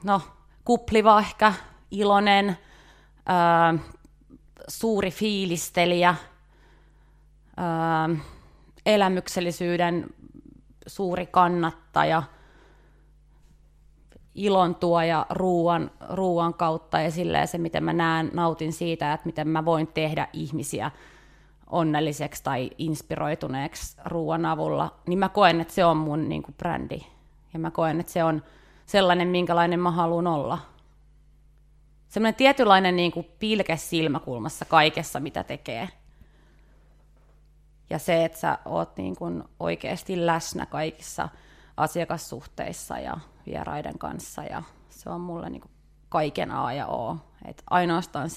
[0.05, 0.23] no,
[0.65, 1.53] kupliva ehkä,
[1.91, 2.59] iloinen,
[3.19, 3.81] uh,
[4.69, 6.15] suuri fiilistelijä,
[7.59, 8.17] uh,
[8.87, 10.07] elämyksellisyyden
[10.87, 12.23] suuri kannattaja,
[14.35, 19.49] ilon tuoja ruuan, ruuan kautta ja silleen se, miten mä näen, nautin siitä, että miten
[19.49, 20.91] mä voin tehdä ihmisiä
[21.75, 27.01] onnelliseksi tai inspiroituneeksi ruoan avulla, niin mä koen, että se on mun niin kuin, brändi.
[27.53, 28.43] Ja mä koen, että se on
[28.87, 30.59] sellainen, minkälainen mä haluan olla.
[32.09, 35.89] Sellainen tietynlainen niin kuin, pilke silmäkulmassa kaikessa, mitä tekee.
[37.91, 41.29] Ja se, että sä oot niin kuin, oikeasti läsnä kaikissa
[41.77, 44.43] asiakassuhteissa ja vieraiden kanssa.
[44.43, 45.73] Ja se on mulle niin kuin,
[46.09, 47.17] kaiken A ja O.
[47.45, 48.31] Et ainoastaan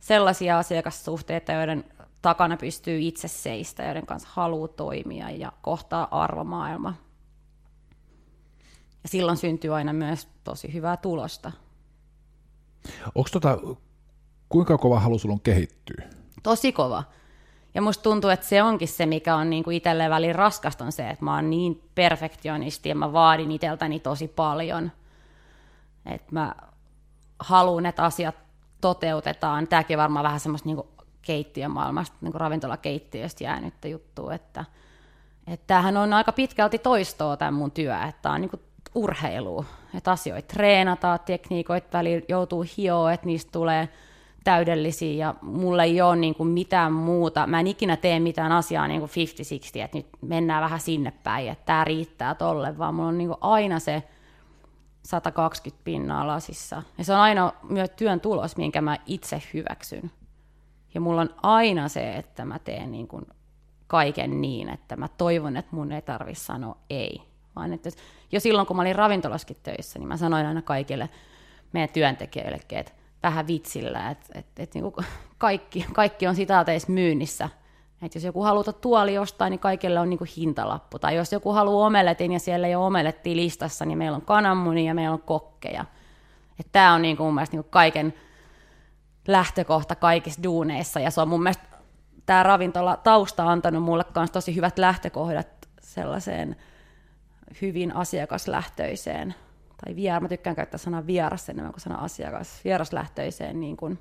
[0.00, 1.84] sellaisia asiakassuhteita, joiden
[2.22, 6.94] takana pystyy itse seistä, joiden kanssa haluaa toimia ja kohtaa arvomaailma.
[9.02, 11.52] Ja silloin syntyy aina myös tosi hyvää tulosta.
[13.14, 13.58] Onko tota,
[14.48, 16.04] kuinka kova halu sulla on kehittyä?
[16.42, 17.04] Tosi kova.
[17.74, 21.10] Ja musta tuntuu, että se onkin se, mikä on niinku itselleen välin raskasta, on se,
[21.10, 24.92] että mä oon niin perfektionisti ja mä vaadin itseltäni tosi paljon.
[26.06, 26.54] Että mä
[27.38, 28.34] haluan, että asiat
[28.80, 29.68] toteutetaan.
[29.68, 30.88] Tämäkin on varmaan vähän semmoista niinku
[31.22, 34.64] keittiömaailmasta, niin kuin ravintolakeittiöstä jäänyt juttu, että,
[35.46, 38.50] että tämähän on aika pitkälti toistoa tämä mun työ, että tämä on niin
[38.94, 43.88] urheilu, että asioita treenataan, tekniikoita välillä joutuu hioa, että niistä tulee
[44.44, 47.46] täydellisiä ja mulla ei ole niin kuin mitään muuta.
[47.46, 51.48] Mä en ikinä tee mitään asiaa niin kuin 50-60, että nyt mennään vähän sinne päin,
[51.48, 54.02] että tämä riittää tolle, vaan mulla on niin kuin aina se
[55.04, 56.82] 120 pinnaa lasissa.
[56.98, 60.10] Ja se on aina myös työn tulos, minkä mä itse hyväksyn.
[60.94, 63.26] Ja mulla on aina se, että mä teen niin kuin
[63.86, 67.22] kaiken niin, että mä toivon, että mun ei tarvi sanoa ei.
[67.56, 67.90] Vaan että
[68.32, 71.08] jo silloin, kun mä olin ravintolaskin töissä, niin mä sanoin aina kaikille
[71.72, 75.06] meidän työntekijöillekin, että vähän vitsillä, että, että, että niin kuin
[75.38, 77.48] kaikki, kaikki on sitaateissa myynnissä.
[78.02, 80.98] Että jos joku haluaa tuoli jostain, niin kaikille on niin kuin hintalappu.
[80.98, 84.86] Tai jos joku haluaa omeletin ja siellä ei ole omeletti listassa, niin meillä on kananmuni
[84.86, 85.84] ja meillä on kokkeja.
[86.72, 88.14] Tämä on niin kuin mun mielestä niin kuin kaiken
[89.28, 91.64] lähtökohta kaikissa duuneissa, ja se on mun mielestä
[92.26, 96.56] tämä ravintola tausta antanut mulle myös tosi hyvät lähtökohdat sellaiseen
[97.62, 99.34] hyvin asiakaslähtöiseen,
[99.84, 103.98] tai vier, mä tykkään käyttää sanaa vieras enemmän kuin sana asiakas, vieraslähtöiseen niin kuin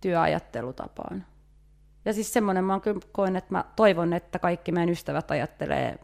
[0.00, 1.26] työajattelutapaan.
[2.04, 2.80] Ja siis semmoinen mä
[3.12, 5.98] koen, että mä toivon, että kaikki meidän ystävät ajattelee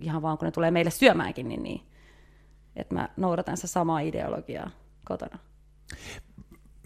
[0.00, 1.86] ihan vaan kun ne tulee meille syömäänkin, niin, niin
[2.76, 4.70] että mä noudatan se samaa ideologiaa
[5.04, 5.38] kotona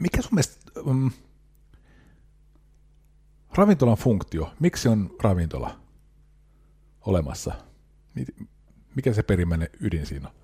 [0.01, 1.11] mikä sun mielestä um,
[3.55, 5.77] ravintolan funktio, miksi on ravintola
[7.01, 7.55] olemassa?
[8.95, 10.35] Mikä se perimmäinen ydin siinä on?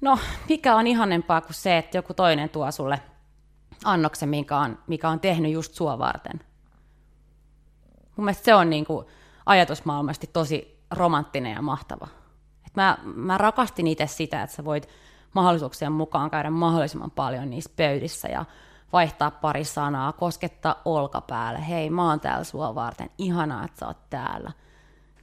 [0.00, 3.00] No, mikä on ihanempaa kuin se, että joku toinen tuo sulle
[3.84, 6.40] annoksen, mikä on, mikä on tehnyt just sua varten.
[8.16, 9.06] Mun mielestä se on niin kuin
[9.46, 12.08] ajatusmaailmasti tosi romanttinen ja mahtava.
[12.66, 14.88] Et mä, mä rakastin itse sitä, että sä voit
[15.34, 18.44] mahdollisuuksien mukaan käydä mahdollisimman paljon niissä pöydissä ja
[18.92, 24.10] vaihtaa pari sanaa, koskettaa olkapäälle, hei mä oon täällä sua varten, ihanaa, että sä oot
[24.10, 24.52] täällä.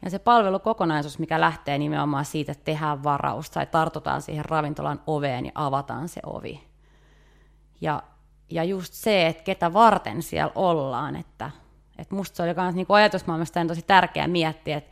[0.06, 5.46] Ja se palvelukokonaisuus, mikä lähtee nimenomaan siitä, että tehdään varausta tai tartutaan siihen ravintolan oveen
[5.46, 6.64] ja avataan se ovi.
[7.82, 8.04] Ja,
[8.50, 11.52] ja just se, että ketä varten siellä ollaan, että,
[11.98, 14.92] että musta se oli myös niin ajatusmaailmasta tosi tärkeää miettiä, että,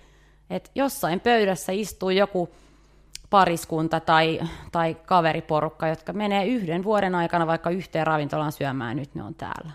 [0.49, 2.49] että jossain pöydässä istuu joku
[3.29, 4.39] pariskunta tai,
[4.71, 9.71] tai kaveriporukka, jotka menee yhden vuoden aikana vaikka yhteen ravintolaan syömään, nyt ne on täällä.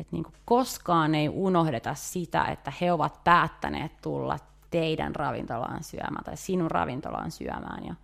[0.00, 4.38] Et niin kuin koskaan ei unohdeta sitä, että he ovat päättäneet tulla
[4.70, 7.94] teidän ravintolaan syömään tai sinun ravintolaan syömään ja,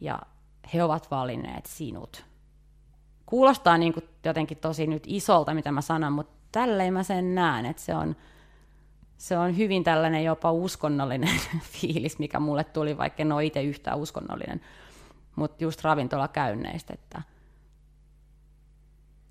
[0.00, 0.18] ja
[0.74, 2.24] he ovat valinneet sinut.
[3.26, 7.66] Kuulostaa niin kuin jotenkin tosi nyt isolta, mitä mä sanon, mutta tälleen mä sen näen,
[7.66, 8.16] että se on,
[9.24, 11.40] se on hyvin tällainen jopa uskonnollinen
[11.80, 14.60] fiilis, mikä mulle tuli, vaikka en ole itse yhtään uskonnollinen,
[15.36, 17.22] mutta just ravintolakäynneistä, että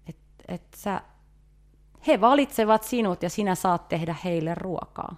[0.08, 0.16] et,
[0.48, 1.02] et sä,
[2.08, 5.16] he valitsevat sinut ja sinä saat tehdä heille ruokaa.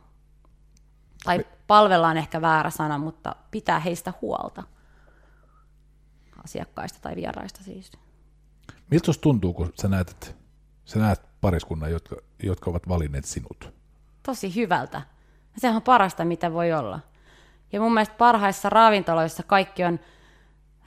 [1.23, 4.63] Tai palvellaan ehkä väärä sana, mutta pitää heistä huolta.
[6.43, 7.91] Asiakkaista tai vieraista siis.
[8.91, 10.35] Miltä tuntuu, kun sä näet,
[10.85, 13.75] sä näet pariskunnan, jotka, jotka ovat valinneet sinut?
[14.25, 15.01] Tosi hyvältä.
[15.57, 16.99] Sehän on parasta, mitä voi olla.
[17.71, 19.99] Ja mun mielestä parhaissa ravintoloissa kaikki on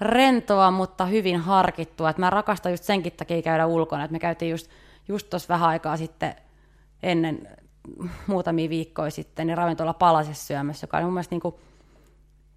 [0.00, 2.10] rentoa, mutta hyvin harkittua.
[2.10, 4.04] Et mä rakastan just senkin takia käydä ulkona.
[4.04, 4.70] Et me käytiin just,
[5.08, 6.34] just tuossa vähän aikaa sitten
[7.02, 7.48] ennen
[8.26, 11.54] muutamia viikkoja sitten niin ravintola Palasessa syömässä, joka on mun mielestä niin kuin,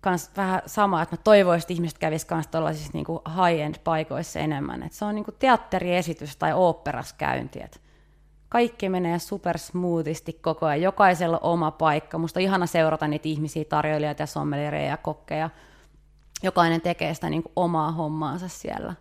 [0.02, 4.84] kans vähän sama, että mä toivoisin, että ihmiset kävisivät myös tuollaisissa niin high-end paikoissa enemmän.
[4.84, 7.62] Et se on niin kuin teatteriesitys tai oopperas käynti.
[7.64, 7.82] Et
[8.52, 12.18] kaikki menee super smoothisti koko ajan, jokaisella oma paikka.
[12.18, 15.50] Musta on ihana seurata niitä ihmisiä, tarjoilijoita ja sommelireja ja kokkeja.
[16.44, 18.94] Jokainen tekee sitä niin kuin omaa hommaansa siellä.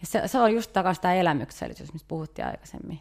[0.00, 3.00] Ja se, se on just takaisin tämä elämyksellisyys, mistä puhuttiin aikaisemmin.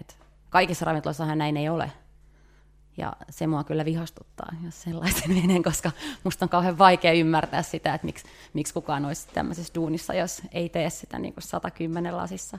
[0.00, 0.18] Et
[0.50, 1.92] kaikissa ravintoloissahan näin ei ole.
[2.96, 5.90] Ja se mua kyllä vihastuttaa, jos sellaisen menen, koska
[6.24, 10.68] musta on kauhean vaikea ymmärtää sitä, että miksi, miksi kukaan olisi tämmöisessä duunissa, jos ei
[10.68, 12.58] tee sitä niin kuin 110 lasissa.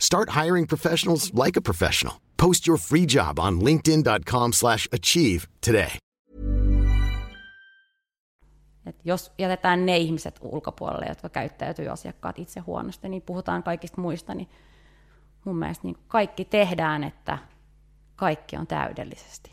[0.00, 2.16] Start hiring professionals like a professional.
[2.42, 5.90] Post your free job on linkedin.com slash achieve today.
[8.86, 14.34] Et jos jätetään ne ihmiset ulkopuolelle, jotka käyttäytyy asiakkaat itse huonosti, niin puhutaan kaikista muista,
[14.34, 14.48] niin
[15.44, 17.38] mun mielestä niin kaikki tehdään, että
[18.16, 19.52] kaikki on täydellisesti.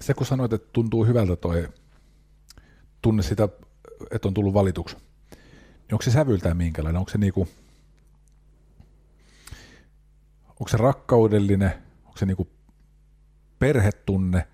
[0.00, 1.68] Se kun sanoit, että tuntuu hyvältä toi
[3.02, 3.48] tunne sitä,
[4.10, 6.98] että on tullut valituksi, niin onko se sävyltään minkälainen?
[6.98, 7.48] Onko se niinku,
[10.60, 11.72] onko se rakkaudellinen,
[12.06, 12.48] onko se niinku
[13.58, 14.46] perhetunne,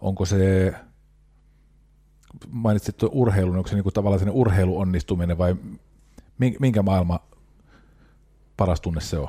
[0.00, 0.74] onko se,
[2.48, 5.56] mainitsit tuon urheilun, onko se niinku tavallaan sen urheiluonnistuminen vai
[6.38, 7.20] minkä maailma
[8.56, 9.28] paras tunne se on?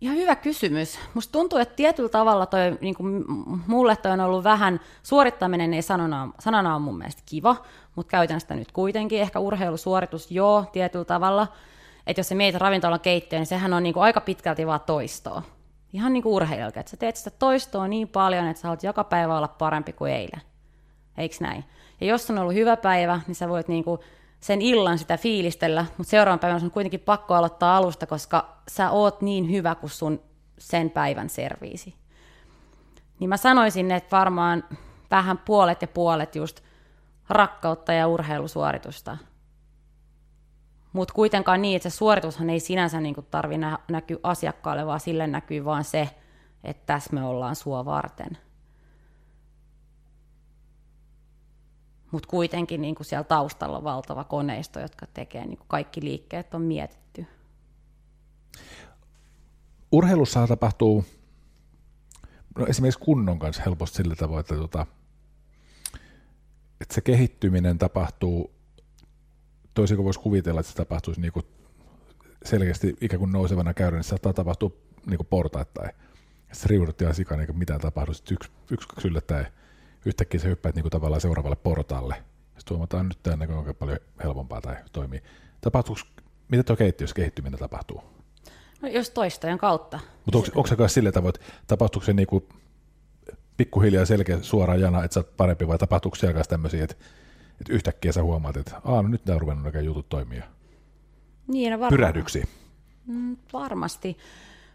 [0.00, 0.98] Ihan hyvä kysymys.
[1.14, 3.24] Musta tuntuu, että tietyllä tavalla toi, niin kuin
[3.66, 7.56] mulle toi on ollut vähän, suorittaminen ei sanona, sanana on mun mielestä kiva,
[7.96, 9.20] mutta käytän sitä nyt kuitenkin.
[9.20, 11.48] Ehkä urheilusuoritus, joo, tietyllä tavalla.
[12.10, 15.42] Että jos se mietit ravintolan keittiöön, niin sehän on niin kuin aika pitkälti vaan toistoa.
[15.92, 19.04] Ihan niin kuin urheilijalta, että sä teet sitä toistoa niin paljon, että sä haluat joka
[19.04, 20.40] päivä olla parempi kuin eilen.
[21.18, 21.64] Eikö näin?
[22.00, 24.00] Ja jos on ollut hyvä päivä, niin sä voit niin kuin
[24.40, 29.22] sen illan sitä fiilistellä, mutta seuraavan päivän on kuitenkin pakko aloittaa alusta, koska sä oot
[29.22, 30.20] niin hyvä kuin sun
[30.58, 31.94] sen päivän serviisi.
[33.20, 34.64] Niin mä sanoisin, että varmaan
[35.10, 36.60] vähän puolet ja puolet just
[37.28, 39.18] rakkautta ja urheilusuoritusta.
[40.92, 45.26] Mutta kuitenkaan niin, että se suoritushan ei sinänsä niin tarvi nä- näkyä asiakkaalle, vaan sille
[45.26, 46.10] näkyy vaan se,
[46.64, 48.38] että tässä me ollaan sua varten–
[52.10, 56.54] mutta kuitenkin niin kuin siellä taustalla on valtava koneisto, jotka tekee niin kuin kaikki liikkeet
[56.54, 57.26] on mietitty.
[59.92, 61.04] Urheilussa tapahtuu
[62.58, 64.86] no esimerkiksi kunnon kanssa helposti sillä tavoin, että, tota,
[66.80, 68.54] että se kehittyminen tapahtuu
[69.74, 71.46] toisin kuin voisi kuvitella, että se tapahtuisi niin kuin
[72.44, 74.70] selkeästi ikään kuin nousevana käyrä, niin se saattaa tapahtua
[75.06, 75.90] niin kuin portaittain.
[76.52, 78.14] Se riudut ihan eikä mitään tapahdu.
[78.14, 79.46] Sitten yksi, yksi kaksi yllättäen
[80.06, 82.14] yhtäkkiä sä hyppäät niin kuin tavallaan seuraavalle portaalle.
[82.58, 85.22] Sitten huomataan nyt tämä näkö on paljon helpompaa tai toimii.
[85.60, 86.00] Tapahtuuko,
[86.48, 88.02] mitä tuo keittiössä kehittyminen tapahtuu?
[88.82, 90.00] No, jos toistojen kautta.
[90.24, 92.48] Mutta onko, onko se myös sillä tavoin, että tapahtuuko se niinku
[93.56, 96.96] pikkuhiljaa selkeä suora jana, että sä oot parempi, vai tapahtuuko siellä tämmöisiä, että,
[97.60, 100.44] että yhtäkkiä sä huomaat, että Aa, no nyt nämä on ruvennut nämä jutut toimia.
[101.46, 101.98] Niin, no varmaan.
[101.98, 102.46] Pyrähdyksiä.
[103.06, 104.18] Mm, varmasti.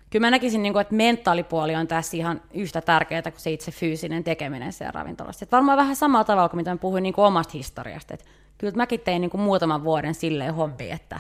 [0.10, 3.72] Kyllä mä näkisin, niin kuin, että mentaalipuoli on tässä ihan yhtä tärkeää kuin se itse
[3.72, 5.44] fyysinen tekeminen siellä ravintolassa.
[5.44, 8.14] Et varmaan vähän samalla tavalla kuin mitä mä puhuin niin kuin omasta historiasta.
[8.14, 8.26] Et
[8.58, 11.20] kyllä mäkin tein niin kuin muutaman vuoden silleen hobby, että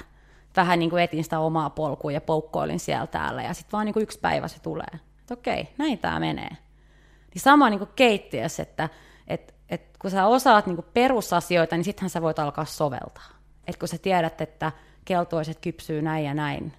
[0.55, 3.43] vähän niin kuin etin sitä omaa polkua ja poukkoilin siellä täällä.
[3.43, 4.99] Ja sitten vaan niin kuin yksi päivä se tulee.
[5.19, 6.49] Että okei, näin tämä menee.
[7.33, 8.89] Niin sama niin kuin keittiössä, että
[9.27, 13.29] et, et kun sä osaat niin kuin perusasioita, niin sittenhän sä voit alkaa soveltaa.
[13.67, 14.71] Et kun sä tiedät, että
[15.05, 16.73] keltoiset kypsyy näin ja näin,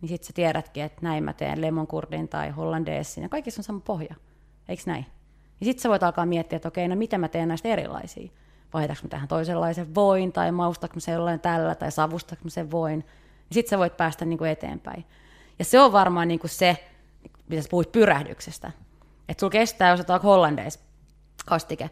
[0.00, 3.80] niin sitten sä tiedätkin, että näin mä teen lemonkurdin tai hollandeessin, ja kaikissa on sama
[3.80, 4.14] pohja,
[4.68, 5.06] eikö näin?
[5.60, 8.30] Ja sitten sä voit alkaa miettiä, että okei, no miten mä teen näistä erilaisia.
[8.74, 13.04] Vaihdaanko mä tähän toisenlaisen voin, tai maustaanko mä sellainen tällä, tai savustaanko mä sen voin.
[13.48, 15.04] Ja sitten sä voit päästä niin kuin eteenpäin.
[15.58, 16.84] Ja se on varmaan niin kuin se,
[17.48, 18.72] mitä sä puhuit pyrähdyksestä.
[19.28, 20.89] Että sulla kestää, jos otetaan hollandeis
[21.50, 21.90] kastike,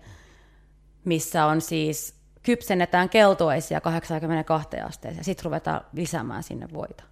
[1.04, 7.04] missä on siis kypsennetään keltoisia 82 asteeseen, ja sitten ruvetaan lisäämään sinne voita.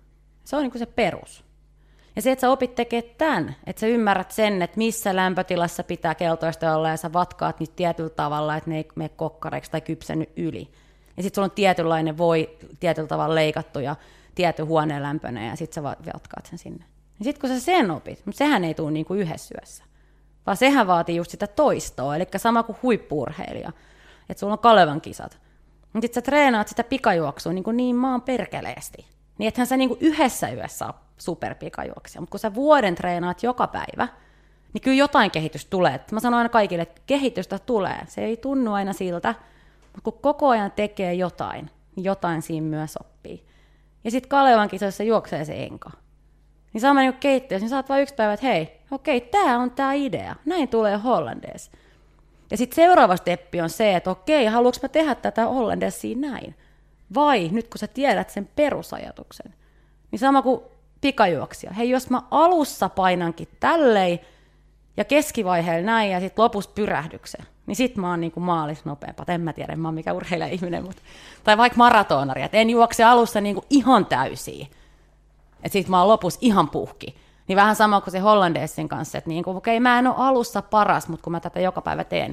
[0.44, 1.44] Se on niin kuin se perus.
[2.16, 6.14] Ja se, että sä opit tekemään tämän, että sä ymmärrät sen, että missä lämpötilassa pitää
[6.14, 10.32] keltoista olla, ja sä vatkaat niitä tietyllä tavalla, että ne ei mene kokkareiksi tai kypsennyt
[10.37, 10.70] yli.
[11.16, 13.96] Ja sitten sulla on tietynlainen voi tietyllä tavalla leikattu ja
[14.35, 16.85] tietty huoneen lämpöinen, ja sitten sä vatkaat sen sinne.
[17.18, 19.85] Ja sitten kun sä sen opit, mutta sehän ei tule niin kuin yhdessä syössä,
[20.46, 23.72] vaan sehän vaatii just sitä toistoa, eli sama kuin huippuurheilija.
[24.28, 25.38] Että sulla on Kalevan kisat.
[25.92, 30.48] Mutta sä treenaat sitä pikajuoksua niin, kuin niin maan perkeleesti niin ethän sä niinku yhdessä
[30.48, 34.09] yössä ole superpikajuoksija, mutta kun sä vuoden treenaat joka päivä,
[34.72, 36.00] niin kyllä jotain kehitystä tulee.
[36.12, 38.00] Mä sanon aina kaikille, että kehitystä tulee.
[38.09, 39.35] Se ei tunnu aina siltä,
[39.82, 43.46] mutta kun koko ajan tekee jotain, niin jotain siinä myös oppii.
[44.04, 45.90] Ja sitten Kalevan kisoissa juoksee se enka.
[46.76, 49.92] Niin sama niin keittiössä, niin saat vain yksi päivä, että hei, okei, tämä on tämä
[49.92, 50.36] idea.
[50.44, 51.70] Näin tulee hollandees.
[52.50, 56.54] Ja sitten seuraava steppi on se, että okei, haluanko mä tehdä tätä hollandesia näin?
[57.14, 59.54] Vai nyt kun sä tiedät sen perusajatuksen,
[60.10, 60.60] niin sama kuin
[61.00, 61.72] pikajuoksia.
[61.72, 64.20] Hei, jos mä alussa painankin tälleen
[64.96, 69.26] ja keskivaiheella näin ja sitten lopussa pyrähdyksen, niin sit mä oon niinku maalis nopeampaa.
[69.28, 71.02] En mä tiedä, mä oon mikä urheilija ihminen, mutta...
[71.44, 74.66] Tai vaikka maratonari, että en juokse alussa niinku ihan täysiä.
[75.66, 77.16] Että sit mä oon lopussa ihan puhki.
[77.48, 80.62] Niin vähän sama kuin se hollandeessin kanssa, että niinku, okei, okay, mä en ole alussa
[80.62, 82.31] paras, mutta kun mä tätä joka päivä teen,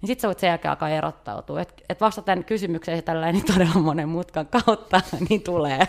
[0.00, 1.60] niin sitten sä voit sen jälkeen alkaa erottautua.
[1.60, 5.88] Että et vasta tämän kysymykseen tällä niin todella monen mutkan kautta, niin tulee.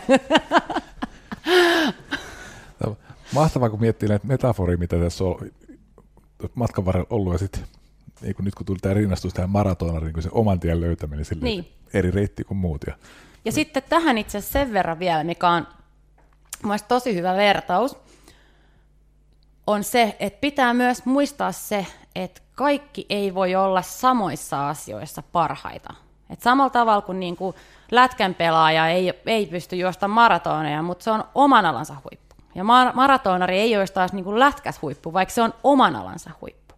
[2.86, 2.96] No,
[3.34, 5.50] mahtavaa, kun miettii näitä metaforia, mitä tässä on
[6.54, 7.62] matkan varrella ollut, ja sitten
[8.20, 11.44] niin kun nyt kun tuli tämä rinnastus tähän maratonariin, niin se oman tien löytäminen sille
[11.44, 11.68] Niin.
[11.94, 12.84] eri reitti kuin muut.
[12.86, 12.94] Ja,
[13.44, 15.66] Ja sitten tähän itse asiassa sen verran vielä, mikä on
[16.68, 17.96] mielestäni tosi hyvä vertaus,
[19.66, 25.94] on se, että pitää myös muistaa se, että kaikki ei voi olla samoissa asioissa parhaita.
[26.30, 27.56] Et samalla tavalla kuin, niin kuin
[27.90, 32.36] lätkän pelaaja ei, ei pysty juosta maratoneja, mutta se on oman alansa huippu.
[32.54, 36.30] Ja mar- maratonari ei ole taas niin kuin lätkäs huippu, vaikka se on oman alansa
[36.40, 36.74] huippu.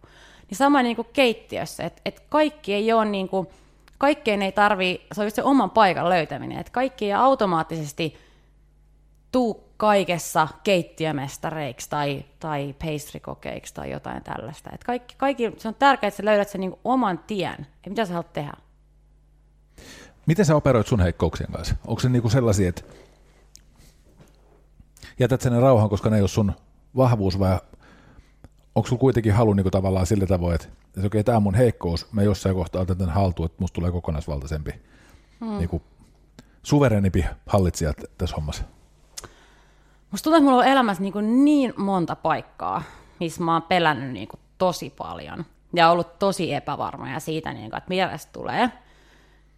[0.49, 3.47] Niin sama niin kuin keittiössä, että et kaikki ei ole niin kuin,
[3.97, 8.17] kaikkeen ei tarvii, se on se oman paikan löytäminen, että kaikki ei automaattisesti
[9.31, 14.69] tuu kaikessa keittiömestareiksi tai, tai pastrykokeiksi tai jotain tällaista.
[14.73, 18.05] Et kaikki, kaikki, se on tärkeää, että sä löydät sen niin oman tien, ja mitä
[18.05, 18.53] sä haluat tehdä.
[20.25, 21.75] miten sä operoit sun heikkouksien kanssa?
[21.87, 22.83] Onko se niinku sellaisia, että
[25.19, 26.53] jätät sen rauhan, koska ne ei ole sun
[26.95, 27.59] vahvuus, vai
[28.75, 32.11] onko sulla kuitenkin halu niinku tavallaan sillä tavoin, että, että okei, tämä on mun heikkous,
[32.11, 34.71] mä jossain kohtaa otan tämän haltuun, että musta tulee kokonaisvaltaisempi,
[35.39, 35.57] hmm.
[35.57, 35.81] niinku,
[36.63, 38.63] suverenimpi hallitsija tässä hommassa?
[40.13, 42.83] Musta tuntuu, että mulla on elämässä niin, kuin niin monta paikkaa,
[43.19, 45.45] missä mä oon pelännyt niin kuin tosi paljon
[45.75, 48.69] ja ollut tosi epävarmoja siitä, niin kuin, että mitä tästä tulee.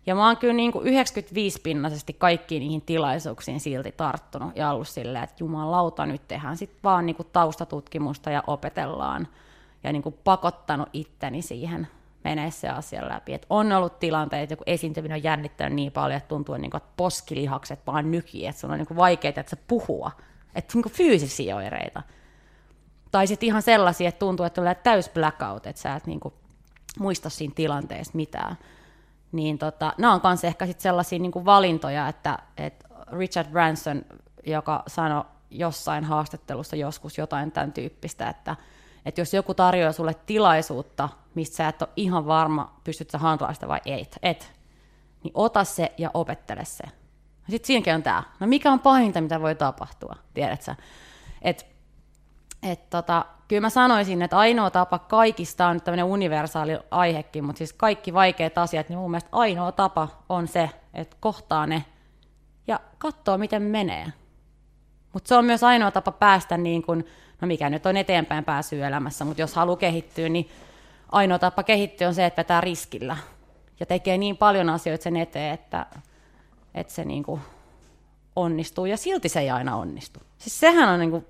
[0.06, 5.24] Ja mä oon kyllä niin kuin 95-pinnaisesti kaikkiin niihin tilaisuuksiin silti tarttunut ja ollut silleen,
[5.24, 9.28] että jumalauta, nyt tehdään sitten vaan niin kuin taustatutkimusta ja opetellaan.
[9.84, 11.88] Ja niin kuin pakottanut itteni siihen
[12.24, 13.34] menee se asia läpi.
[13.34, 17.80] Et on ollut tilanteita, että joku esiintyminen on jännittänyt niin paljon, että tuntuu, että poskilihakset
[17.88, 20.12] vaan nykii, että sun on niin vaikeaa, että sä puhua.
[20.56, 22.02] Että niin fyysisiä oireita.
[23.12, 26.34] Tai sitten ihan sellaisia, että tuntuu, että tulee täys blackout, että sä et niin kuin
[27.00, 28.58] muista siinä tilanteessa mitään
[29.36, 32.88] niin tota, nämä on myös ehkä sit sellaisia niin kuin valintoja, että, että
[33.18, 34.06] Richard Branson,
[34.46, 38.56] joka sanoi jossain haastattelussa joskus jotain tämän tyyppistä, että,
[39.06, 43.20] Että jos joku tarjoaa sulle tilaisuutta, mistä sä et ole ihan varma, pystyt sä
[43.54, 44.54] sitä vai et, et,
[45.24, 46.84] niin ota se ja opettele se.
[47.50, 48.24] Sitten siinäkin on tämä.
[48.40, 50.76] No mikä on pahinta, mitä voi tapahtua, tiedät sä?
[51.42, 51.66] Et,
[52.64, 57.58] et tota, kyllä mä sanoisin, että ainoa tapa kaikista on nyt tämmöinen universaali aihekin, mutta
[57.58, 61.86] siis kaikki vaikeat asiat, niin mun mielestä ainoa tapa on se, että kohtaa ne
[62.68, 64.06] ja katsoo, miten menee.
[65.14, 67.06] Mutta se on myös ainoa tapa päästä niin kuin,
[67.42, 70.50] no mikä nyt on eteenpäin pääsy elämässä, mutta jos haluaa kehittyä, niin
[71.12, 73.18] ainoa tapa kehittyä on se, että vetää riskillä.
[73.80, 75.86] Ja tekee niin paljon asioita sen eteen, että,
[76.76, 77.42] että se niin kuin
[78.36, 80.20] onnistuu, ja silti se ei aina onnistu.
[80.38, 81.26] Siis sehän on niin kuin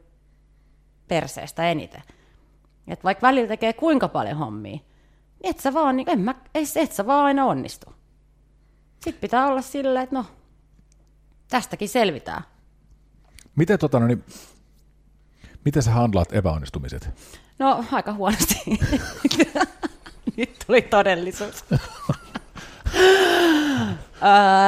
[1.08, 2.04] perseestä eniten.
[2.88, 4.86] Et vaikka välillä tekee kuinka paljon hommia, niin
[5.44, 7.94] et sä vaan, niin en mä, et, et sä vaan aina onnistu.
[8.94, 10.26] Sitten pitää olla silleen, että no,
[11.48, 12.44] tästäkin selvitään.
[13.56, 14.24] Miten, tota, no, niin,
[15.66, 17.10] miten sä handlaat epäonnistumiset?
[17.60, 18.56] No, aika huonosti.
[20.38, 21.66] Nyt tuli todellisuus.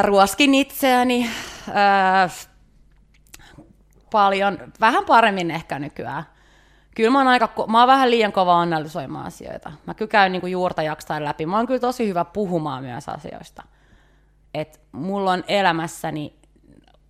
[0.02, 1.30] ruoskin itseäni
[4.12, 6.24] paljon, vähän paremmin ehkä nykyään.
[6.96, 9.72] Kyllä mä oon, aika, mä oon vähän liian kova analysoimaan asioita.
[9.86, 11.46] Mä kyllä käyn niin juurta jaksain läpi.
[11.46, 13.64] Mä oon kyllä tosi hyvä puhumaan myös asioista.
[14.54, 16.34] Et mulla on elämässäni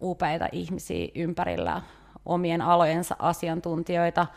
[0.02, 1.82] upeita ihmisiä ympärillä,
[2.26, 4.28] omien alojensa asiantuntijoita,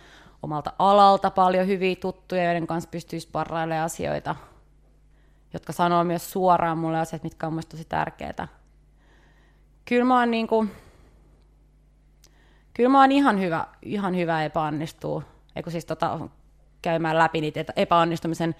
[0.42, 4.36] omalta alalta paljon hyviä tuttuja, joiden kanssa pystyisi parailemaan asioita,
[5.52, 8.48] jotka sanoo myös suoraan mulle asiat, mitkä on mielestäni tosi tärkeitä.
[9.84, 10.70] Kyllä mä oon, niin kuin,
[12.74, 15.22] kyllä mä oon ihan hyvä, ihan hyvä epäonnistuu,
[15.56, 16.28] eikö siis tota,
[16.82, 18.54] käymään läpi niitä epäonnistumisen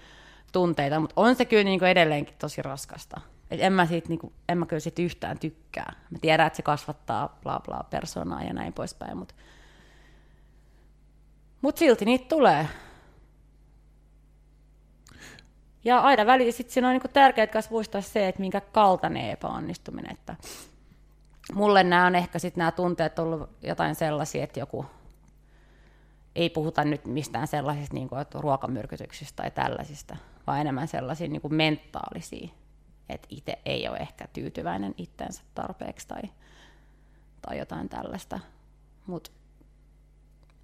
[0.51, 3.21] tunteita, mutta on se kyllä niin kuin edelleenkin tosi raskasta.
[3.51, 5.93] Et en mä siitä, niinku, en mä kyllä siitä yhtään tykkää.
[6.09, 9.33] Mä tiedän, että se kasvattaa bla bla persoonaa ja näin poispäin, mutta
[11.61, 12.67] mut silti niitä tulee.
[15.83, 20.11] Ja aina välillä sit siinä on niinku tärkeää muistaa se, että minkä kaltainen epäonnistuminen.
[20.11, 20.35] Että
[21.53, 24.85] mulle nämä on ehkä sitten nämä tunteet ollut jotain sellaisia, että joku
[26.35, 30.17] ei puhuta nyt mistään sellaisista niin kuin, että ruokamyrkytyksistä tai tällaisista,
[30.47, 32.49] vaan enemmän sellaisia niin kuin mentaalisia
[33.11, 36.21] että itse ei ole ehkä tyytyväinen itteensä tarpeeksi tai,
[37.41, 38.39] tai jotain tällaista.
[39.07, 39.31] Mutta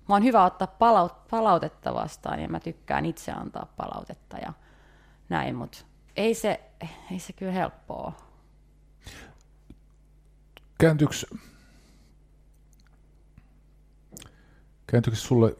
[0.10, 4.54] mä on hyvä ottaa palaut, palautetta vastaan ja mä tykkään itse antaa palautetta ja
[5.30, 5.78] näin, mutta
[6.16, 6.60] ei se,
[7.12, 8.28] ei se kyllä helppoa
[10.80, 11.14] Kääntyykö,
[14.88, 15.56] kääntyykö sulle,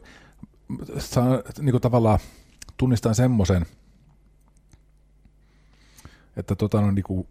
[0.98, 1.26] saa,
[1.58, 2.18] niin kuin tavallaan
[2.76, 3.66] tunnistan semmoisen,
[6.36, 7.28] että tota, no, niin kuin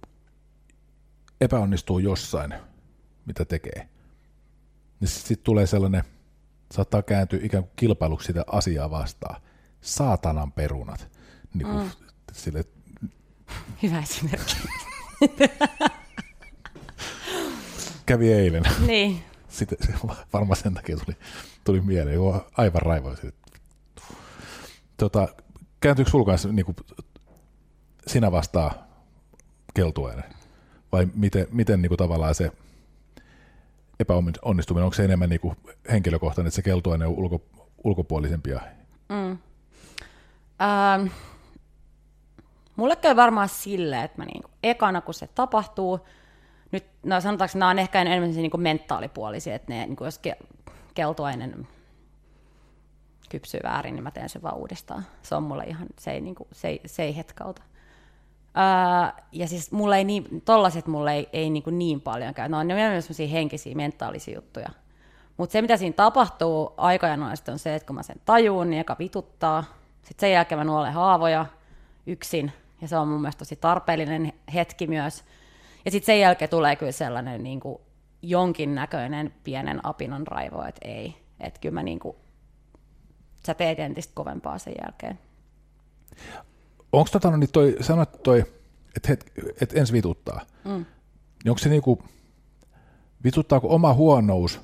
[1.41, 2.53] epäonnistuu jossain,
[3.25, 3.89] mitä tekee,
[4.99, 6.03] niin sitten sit tulee sellainen,
[6.71, 9.41] saattaa kääntyä ikään kuin kilpailuksi sitä asiaa vastaan.
[9.81, 11.11] Saatanan perunat.
[11.53, 12.06] Niin kuin, mm.
[12.37, 12.65] Sille,
[13.83, 14.55] Hyvä esimerkki.
[18.05, 18.63] Kävi eilen.
[18.87, 19.23] Niin.
[19.47, 19.77] Sitten
[20.33, 21.17] varmaan sen takia tuli,
[21.63, 23.33] tuli mieleen, joo, aivan raivoisin.
[24.97, 25.27] Tota,
[25.79, 26.75] kääntyykö sulla kanssa niin kuin,
[28.07, 28.71] sinä vastaan
[29.73, 30.23] keltuainen?
[30.91, 32.51] Vai miten, miten niin kuin tavallaan se
[33.99, 35.55] epäonnistuminen, onko se enemmän niin kuin
[35.91, 37.41] henkilökohtainen, että se keltuainen on ulko,
[37.83, 38.61] ulkopuolisempia?
[39.09, 39.37] Mm.
[40.61, 41.07] Ähm,
[42.77, 45.99] mulle käy varmaan silleen, että mä niin kuin, ekana kun se tapahtuu,
[46.71, 50.05] nyt no sanotaanko, että nämä on ehkä enemmän niin kuin mentaalipuolisia, että ne, niin kuin
[50.05, 50.37] jos ke,
[50.93, 51.67] keltuainen
[53.29, 55.05] kypsyy väärin, niin mä teen sen vaan uudestaan.
[55.21, 57.61] Se on mulle ihan, se ei, niin kuin, se ei, se ei hetkauta.
[58.47, 62.49] Uh, ja siis mulle ei niin, tollaset mulle ei, ei niin, niin paljon käy.
[62.49, 64.69] No, ne on myös sellaisia henkisiä, mentaalisia juttuja.
[65.37, 68.95] Mutta se, mitä siinä tapahtuu aikajanoisesti on se, että kun mä sen tajuun, niin eka
[68.99, 69.63] vituttaa.
[70.01, 71.45] Sitten sen jälkeen mä nuolen haavoja
[72.07, 72.51] yksin.
[72.81, 75.23] Ja se on mun mielestä tosi tarpeellinen hetki myös.
[75.85, 77.77] Ja sitten sen jälkeen tulee kyllä sellainen niin kuin
[78.21, 81.15] jonkinnäköinen pienen apinon raivo, että ei.
[81.39, 82.17] Että kyllä mä niin kuin,
[83.45, 85.19] sä teet entistä kovempaa sen jälkeen.
[86.91, 88.45] Onko tota, no niin toi, sanoit toi,
[88.95, 90.41] että et, et ensi vituttaa.
[90.63, 90.85] Mm.
[91.43, 92.03] Niin onko se niinku,
[93.23, 94.61] vituttaako oma huonous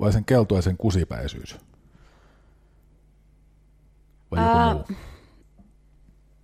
[0.00, 1.56] vai sen keltuaisen kusipäisyys?
[4.30, 4.84] Vai joku Ää, muu?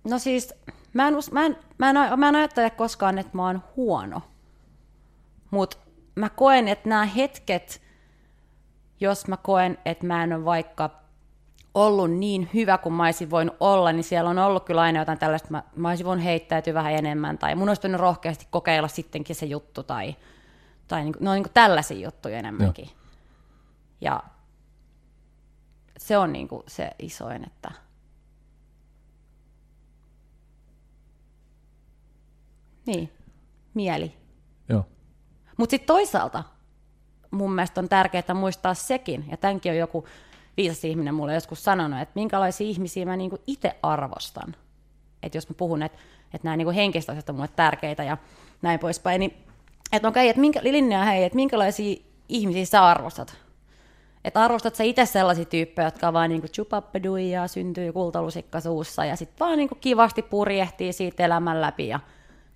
[0.03, 0.53] No siis,
[0.93, 4.21] mä en, mä en, mä en, mä en ajattele koskaan, että mä oon huono.
[5.51, 5.77] Mutta
[6.15, 7.81] mä koen, että nämä hetket,
[8.99, 11.01] jos mä koen, että mä en ole vaikka
[11.73, 15.19] ollut niin hyvä kuin mä olisin voinut olla, niin siellä on ollut kyllä aina jotain
[15.19, 19.45] tällaista, mä, mä olisin voinut heittäytyä vähän enemmän, tai mun olisi rohkeasti kokeilla sittenkin se
[19.45, 20.15] juttu, tai,
[20.87, 22.85] tai niin, no niin kuin tällaisia juttuja enemmänkin.
[22.85, 22.95] Joo.
[24.01, 24.23] Ja
[25.97, 27.71] se on niin kuin se isoin, että
[32.85, 33.11] niin,
[33.73, 34.13] mieli.
[34.69, 34.85] Joo.
[35.57, 36.43] Mutta sitten toisaalta
[37.31, 40.07] mun mielestä on tärkeää muistaa sekin, ja tämänkin on joku
[40.57, 44.55] viisas ihminen mulle joskus sanonut, että minkälaisia ihmisiä mä niinku itse arvostan.
[45.23, 45.97] Että jos mä puhun, että,
[46.33, 48.17] että nämä niinku henkiset asiat on mulle tärkeitä ja
[48.61, 49.33] näin poispäin, niin
[49.91, 51.95] että okei, että minkä, Linnea, hei, että minkälaisia
[52.29, 53.37] ihmisiä sä arvostat?
[54.23, 59.15] Että arvostat sä itse sellaisia tyyppejä, jotka on vaan niinku chupappeduja, syntyy kultalusikka suussa ja
[59.15, 61.99] sitten vaan niinku kivasti purjehtii siitä elämän läpi ja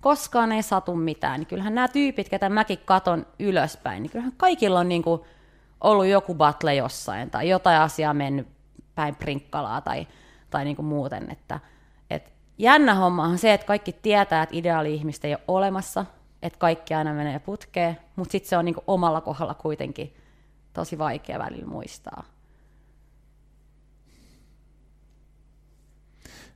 [0.06, 1.40] koskaan ei satu mitään.
[1.40, 5.26] Niin kyllähän nämä tyypit, ketä mäkin katon ylöspäin, niin kyllähän kaikilla on niinku
[5.80, 8.48] ollut joku battle jossain tai jotain asiaa mennyt
[8.94, 10.06] päin prinkkalaa tai,
[10.50, 11.30] tai niinku muuten.
[11.30, 11.60] Että,
[12.10, 16.06] et jännä homma on se, että kaikki tietää, että ideaali-ihmistä ei ole olemassa,
[16.42, 20.16] että kaikki aina menee putkeen, mutta sitten se on niinku omalla kohdalla kuitenkin
[20.72, 22.24] tosi vaikea välillä muistaa.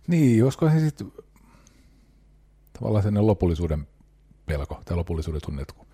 [0.07, 1.13] Niin, olisiko se sitten
[2.81, 3.87] tavallaan sellainen lopullisuuden
[4.47, 5.87] pelko tai lopullisuuden tunne, että kun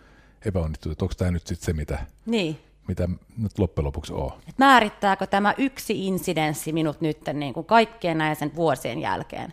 [0.45, 2.59] epäonnistuu, että onko tämä nyt sitten se, mitä, Niin.
[2.89, 3.09] mitä
[3.39, 4.31] nyt loppujen lopuksi on.
[4.49, 9.53] Et määrittääkö tämä yksi insidenssi minut nyt niin kuin kaikkien näiden vuosien jälkeen,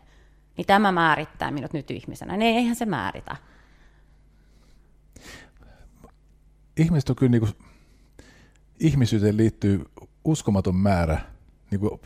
[0.57, 2.37] niin tämä määrittää minut nyt ihmisenä.
[2.37, 3.35] Niin eihän se määritä.
[6.77, 7.53] Ihmiset on kyllä niin kuin,
[8.79, 9.85] ihmisyyteen liittyy
[10.25, 11.21] uskomaton määrä,
[11.71, 11.99] niin kuin,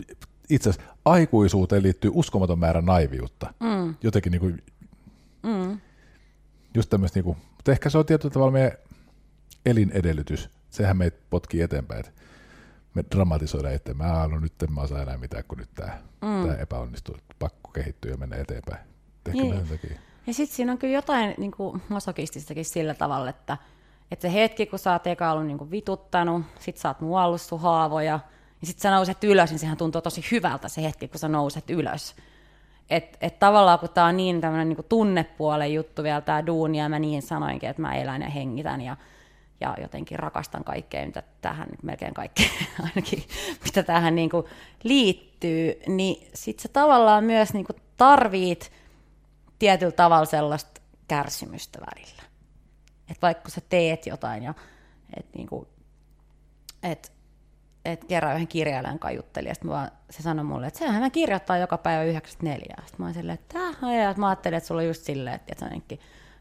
[0.50, 3.54] itse asiassa aikuisuuteen liittyy uskomaton määrä naiviutta.
[3.60, 3.96] Mm.
[4.04, 4.64] Jotenkin niin kuin,
[5.44, 5.80] mm.
[6.74, 8.78] just tämmöistä, niin kuin, mutta ehkä se on tietyllä tavalla meidän
[9.66, 10.50] elinedellytys.
[10.70, 12.12] Sehän meitä potkii eteenpäin, että
[12.94, 13.94] me dramatisoidaan itse.
[13.94, 16.48] Mä no nyt en mä osaa enää mitään, kun nyt tämä, mm.
[16.48, 17.18] tämä epäonnistuu.
[17.40, 18.88] Pakko kehittyä ja mennä eteenpäin.
[19.26, 19.68] Ehkä Niin.
[19.68, 20.00] takia.
[20.28, 23.58] Ja sitten siinä on kyllä jotain niin kuin masokististakin sillä tavalla, että,
[24.12, 27.42] että se hetki, kun sä oot eka ollut niin kuin vituttanut, sit sä oot nuollut
[27.42, 28.20] sun haavoja,
[28.62, 31.70] ja sit sä nouset ylös, niin sehän tuntuu tosi hyvältä se hetki, kun sä nouset
[31.70, 32.16] ylös.
[32.90, 36.90] Et, et tavallaan kun tää on niin tämmöinen niin tunnepuolen juttu vielä tää duuni, ja
[36.90, 38.98] mä niin sanoinkin, että mä elän ja hengitän, ja,
[39.62, 42.50] ja jotenkin rakastan kaikkea, mitä tähän, melkein kaikkea
[42.84, 43.24] ainakin,
[43.66, 44.46] mitä tähän niin kuin
[44.84, 48.72] liittyy, niin sit sä tavallaan myös niin kuin tarvit
[49.60, 52.24] tietyllä tavalla sellaista kärsimystä välillä.
[53.10, 54.54] Että vaikka sä teet jotain ja
[55.18, 55.68] et niinku,
[56.84, 57.12] et,
[57.92, 61.10] et kerran yhden kirjailijan kanssa juttelin, ja sit vaan, se sanoi mulle, että sehän mä
[61.10, 62.76] kirjoittaa joka päivä 94.
[62.78, 63.60] Sitten mä oon silleen, että
[64.04, 66.00] ja mä ajattelin, että sulla on just silleen, että et sä jonnekin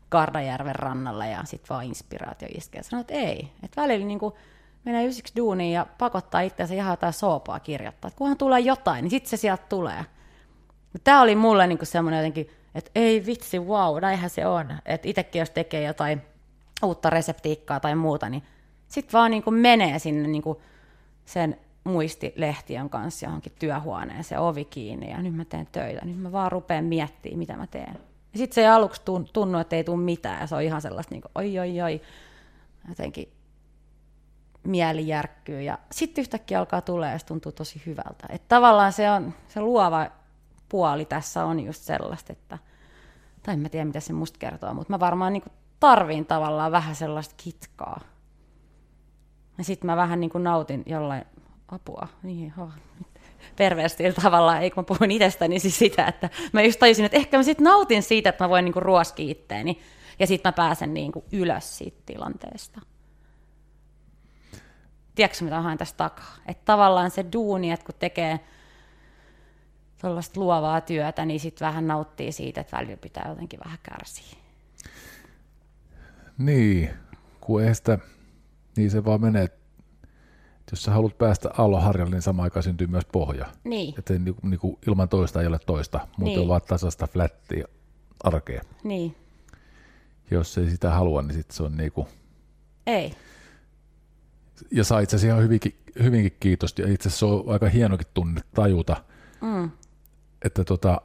[0.09, 2.83] Kardajärven rannalla ja sit vaan inspiraatio iskee.
[2.83, 3.53] Sanoin, että ei.
[3.63, 4.37] Että välillä niinku
[4.85, 8.09] menee ysiksi duuniin ja pakottaa itseänsä ihan jotain soopaa kirjoittaa.
[8.09, 10.05] Että kunhan tulee jotain, niin sitten se sieltä tulee.
[11.05, 14.75] Tämä oli mulle niinku semmoinen jotenkin, että ei vitsi, wow, näinhän se on.
[14.87, 16.23] Että itsekin jos tekee jotain
[16.85, 18.43] uutta reseptiikkaa tai muuta, niin
[18.89, 20.63] sitten vaan niinku menee sinne niinku
[21.27, 26.05] sen muistilehtiön kanssa johonkin työhuoneeseen, ovi kiinni ja nyt mä teen töitä.
[26.05, 27.99] Nyt mä vaan rupean miettimään, mitä mä teen.
[28.33, 30.83] Ja sitten se ei aluksi tun- tunnu, että ei tule mitään ja se on ihan
[30.83, 32.01] sellaista niinku, oi oi oi,
[32.89, 33.33] jotenkin
[34.63, 38.27] mieli järkkyy ja sitten yhtäkkiä alkaa tulee ja se tuntuu tosi hyvältä.
[38.29, 40.07] Että tavallaan se on se luova
[40.69, 42.59] puoli tässä on just sellaista, että
[43.43, 45.51] tai en mä tiedä mitä se musta kertoo, mutta mä varmaan niinku
[45.81, 48.01] tarviin tavallaan vähän sellaista kitkaa.
[49.59, 51.25] Ja sitten mä vähän niinku nautin jollain
[51.69, 52.73] apua, niin oh,
[53.57, 57.17] perversillä tavalla, ei kun mä puhun itsestäni niin siis sitä, että mä just tajusin, että
[57.17, 59.81] ehkä mä sitten nautin siitä, että mä voin niinku ruoskia itteeni
[60.19, 62.81] ja sitten mä pääsen niinku ylös siitä tilanteesta
[65.17, 66.37] tiedätkö mitä haen tästä takaa?
[66.47, 68.41] Että tavallaan se duuni, että kun tekee
[70.01, 74.37] tuollaista luovaa työtä, niin sitten vähän nauttii siitä, että välillä pitää jotenkin vähän kärsiä.
[76.39, 76.91] Niin,
[77.41, 77.99] kun ei sitä,
[78.77, 79.57] niin se vaan menee, että
[80.73, 83.47] jos sä haluat päästä aallonharjalle, niin samaan aikaan syntyy myös pohja.
[83.65, 86.41] Niin, Että niinku, niinku ilman toista ei ole toista, muuten Niin.
[86.41, 87.65] on vaan tasasta flättiä
[88.25, 88.63] arkea.
[88.85, 89.17] niin.
[90.31, 92.09] Jos ei sitä halua, niin sit se on niinku,
[92.87, 93.15] Ei.
[94.71, 98.07] ja saa itse asiassa ihan hyvinkin, hyvinkin kiitosta, ja itse asiassa se on aika hienokin
[98.15, 98.97] tunne tajuta,
[99.41, 99.71] Mm.
[100.45, 101.01] että, tota,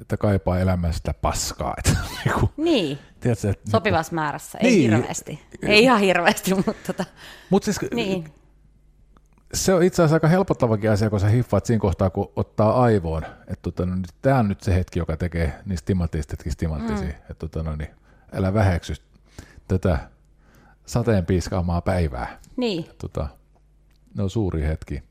[0.00, 1.74] että kaipaa elämään sitä paskaa.
[1.78, 1.90] Että,
[2.24, 4.58] niinku, Niin, tiedätkö, että, sopivassa määrässä.
[4.58, 4.90] Ei Niin.
[4.90, 5.40] hirveästi.
[5.62, 7.04] Ei ihan hirveästi, mutta tota,
[7.50, 8.32] Mutta siis niin.
[9.54, 13.22] se on itse asiassa aika helpottavakin asia, kun sä hiffaat siinä kohtaa, kun ottaa aivoon,
[13.24, 17.06] että tota, no, tämä on nyt se hetki, joka tekee niistä timanttistakin timanttisia.
[17.08, 17.10] Mm.
[17.10, 17.90] Että tota, no, niin,
[18.32, 18.94] älä väheksy
[19.68, 19.98] tätä
[20.86, 22.38] sateen piiskaamaa päivää.
[22.56, 23.28] Niin, Tota,
[24.14, 25.02] ne on suuri hetki.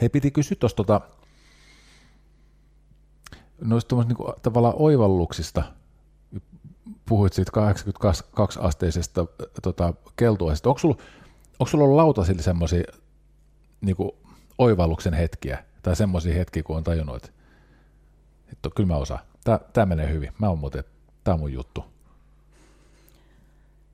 [0.00, 1.00] Hei, piti kysyä tuosta tota,
[3.60, 5.62] noista niinku, tavallaan oivalluksista.
[7.08, 9.26] Puhuit siitä 82-asteisesta
[9.62, 10.68] tota, keltuaisesta.
[10.68, 10.96] Onko sulla,
[11.58, 12.82] onko sulla ollut lautasilla semmoisia
[13.80, 14.16] niinku,
[14.58, 17.30] oivalluksen hetkiä, tai semmoisia hetkiä, kun on tajunnut, että,
[18.52, 19.20] että kyllä mä osaan.
[19.44, 20.32] Tämä, tämä menee hyvin.
[20.38, 20.84] Mä oon muuten,
[21.24, 21.84] tämä on mun juttu.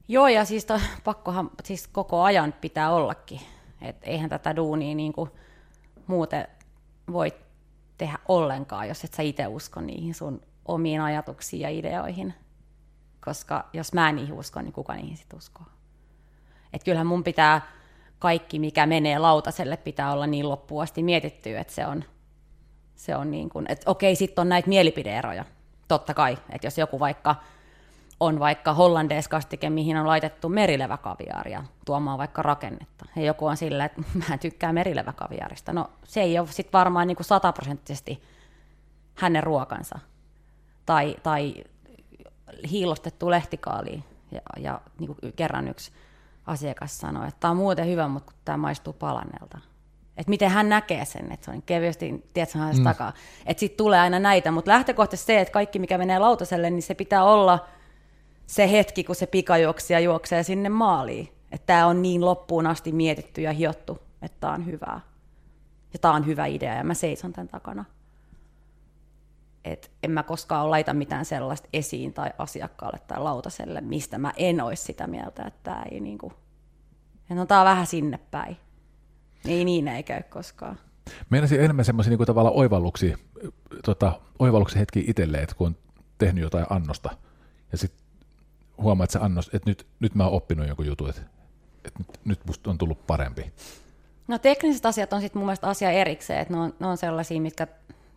[0.08, 3.40] Joo, ja siis to, pakkohan siis koko ajan pitää ollakin.
[3.82, 5.30] Et eihän tätä duunia niin kuin
[6.06, 6.48] muuten
[7.12, 7.32] voi
[7.98, 12.34] tehdä ollenkaan, jos et sä itse usko niihin sun omiin ajatuksiin ja ideoihin.
[13.24, 15.66] Koska jos mä en niihin usko, niin kuka niihin sit uskoo?
[16.72, 17.60] Et kyllähän mun pitää
[18.18, 22.04] kaikki, mikä menee lautaselle, pitää olla niin loppuun asti mietitty, että se on,
[22.94, 25.44] se on niin kuin, että okei, sitten on näitä mielipideeroja.
[25.88, 27.36] Totta kai, että jos joku vaikka
[28.20, 33.04] on vaikka hollandeiskastike, mihin on laitettu merileväkaviaaria tuomaan vaikka rakennetta.
[33.16, 35.72] Ja joku on sillä, että mä en tykkää merileväkaviaarista.
[35.72, 38.22] No se ei ole sitten varmaan niin kuin sataprosenttisesti
[39.14, 39.98] hänen ruokansa.
[40.86, 41.54] Tai, tai
[42.70, 44.04] hiilostettu lehtikaali.
[44.30, 45.92] Ja, ja niin kuin kerran yksi
[46.46, 49.58] asiakas sanoi, että tämä on muuten hyvä, mutta tämä maistuu palannelta.
[50.16, 52.84] Että miten hän näkee sen, että se on kevyesti, tiedätkö, mm.
[52.84, 53.12] takaa.
[53.46, 56.94] Että sitten tulee aina näitä, mutta lähtökohtaisesti se, että kaikki mikä menee lautaselle, niin se
[56.94, 57.58] pitää olla–
[58.46, 61.28] se hetki, kun se pikajuoksija juoksee sinne maaliin.
[61.52, 65.00] Että tämä on niin loppuun asti mietitty ja hiottu, että tämä on hyvää.
[65.92, 67.84] Ja tämä on hyvä idea ja mä seison tämän takana.
[69.64, 74.60] Et en mä koskaan laita mitään sellaista esiin tai asiakkaalle tai lautaselle, mistä mä en
[74.60, 76.32] olisi sitä mieltä, että tämä ei niinku,
[77.28, 78.56] no tää on vähän sinne päin.
[79.44, 80.78] Ei niin ei käy koskaan.
[81.30, 83.18] Meinasin enemmän semmoisia niinku tavallaan oivalluksia,
[83.84, 85.76] tota, oivalluksia hetki itselleen, että kun on
[86.18, 87.10] tehnyt jotain annosta,
[87.72, 88.05] ja sitten
[88.78, 91.22] huomaat se annos, että nyt, nyt mä oon oppinut joku jutun, että,
[91.84, 93.52] että nyt, nyt musta on tullut parempi?
[94.28, 97.40] No tekniset asiat on sitten mun mielestä asia erikseen, että ne on, ne on sellaisia,
[97.40, 97.66] mitkä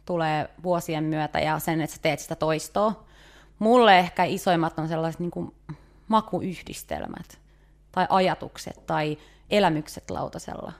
[0.06, 3.04] tulee vuosien myötä ja sen, että sä teet sitä toistoa.
[3.60, 5.56] Mulle ehkä isoimmat on sellaiset niin
[6.08, 7.40] makuyhdistelmät
[7.92, 9.18] tai ajatukset tai
[9.50, 10.74] elämykset lautasella.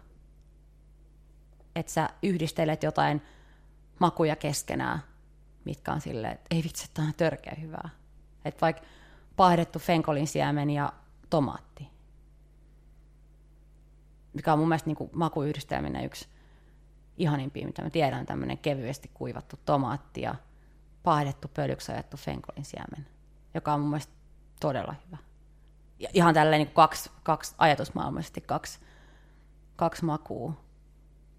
[1.76, 3.22] Että sä yhdistelet jotain
[4.00, 5.00] makuja keskenään,
[5.66, 7.90] mitkä on silleen, että ei vitsi, että on törkeä hyvää.
[8.46, 8.84] Että vaikka
[9.40, 10.94] paahdettu fenkolin siemen ja
[11.30, 11.88] tomaatti.
[14.34, 16.28] Mikä on mun mielestä niin makuyhdistelminen yksi
[17.18, 20.36] ihanimpia, mitä mä tiedän, tämmöinen kevyesti kuivattu tomaatti ja
[21.04, 23.08] paahdettu pölyksi ajettu fenkolin siemen,
[23.54, 24.14] joka on mun mielestä
[24.60, 25.18] todella hyvä.
[26.00, 28.80] Ja ihan tälleen niin kaksi, kaksi ajatusmaailmallisesti kaksi,
[29.76, 30.54] kaksi makua.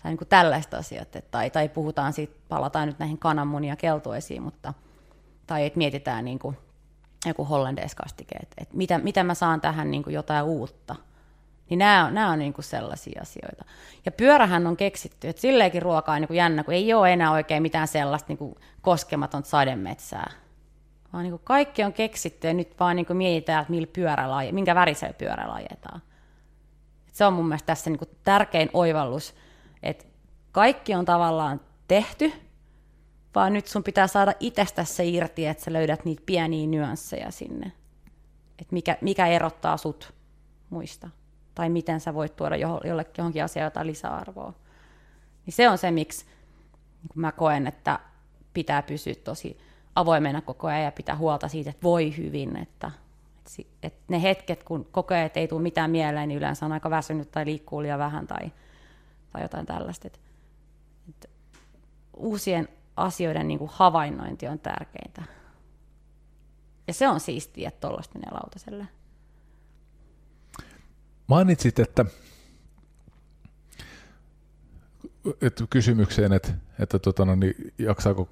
[0.02, 4.42] Tai niin kuin tällaista asiat, että, tai, tai puhutaan siitä, palataan nyt näihin kananmunia keltueisiin,
[4.42, 4.74] mutta,
[5.46, 6.56] tai että mietitään niin kuin
[7.26, 10.96] joku hollandeiskastike, että, että mitä, mitä mä saan tähän niin kuin jotain uutta.
[11.70, 13.64] Niin nämä on, nämä on niin kuin sellaisia asioita.
[14.04, 17.30] Ja pyörähän on keksitty, että silleenkin ruoka on niin kuin jännä, kun ei ole enää
[17.30, 20.30] oikein mitään sellaista niin kuin koskematonta sademetsää.
[21.12, 24.74] Vaan niin kuin kaikki on keksitty ja nyt vaan niin kuin mietitään, että millä minkä
[24.74, 26.02] värisellä pyörällä ajetaan.
[27.08, 29.34] Et se on mun mielestä tässä niin kuin tärkein oivallus,
[29.82, 30.04] että
[30.52, 32.32] kaikki on tavallaan tehty,
[33.34, 37.72] vaan nyt sun pitää saada itsestä se irti, että sä löydät niitä pieniä nyansseja sinne.
[38.58, 40.14] Että mikä, mikä erottaa sut
[40.70, 41.08] muista.
[41.54, 44.54] Tai miten sä voit tuoda jollekin johonkin asiaan jotain lisäarvoa.
[45.46, 46.26] Niin se on se, miksi
[47.14, 47.98] mä koen, että
[48.54, 49.58] pitää pysyä tosi
[49.94, 52.56] avoimena koko ajan ja pitää huolta siitä, että voi hyvin.
[52.56, 52.90] Että,
[53.82, 57.30] että ne hetket, kun koko ajan ei tule mitään mieleen, niin yleensä on aika väsynyt
[57.30, 58.52] tai liikkuu liian vähän tai,
[59.32, 60.06] tai jotain tällaista.
[60.06, 60.18] Että,
[61.08, 61.28] että
[62.16, 65.22] uusien asioiden niin kuin havainnointi on tärkeintä.
[66.86, 68.86] Ja se on siistiä, että tuollaista menee lautaselle.
[71.26, 72.04] Mainitsit, että,
[75.40, 78.28] että kysymykseen, että, että tota, no, niin, jaksaako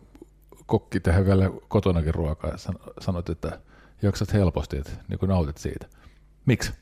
[0.67, 2.53] kokki tehdä vielä kotonakin ruokaa.
[3.01, 3.61] Sanoit, että
[4.03, 5.87] jaksat helposti, että niin kuin nautit siitä.
[6.47, 6.73] Miksi?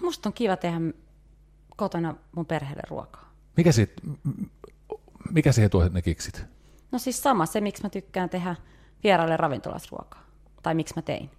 [0.00, 0.80] Musta on kiva tehdä
[1.76, 3.32] kotona mun perheelle ruokaa.
[3.56, 4.02] Mikä siitä,
[5.30, 6.44] mikä siihen tuo ne kiksit?
[6.92, 8.56] No siis sama se, miksi mä tykkään tehdä
[9.04, 10.22] vieraille ravintolasruokaa.
[10.62, 11.30] Tai miksi mä tein.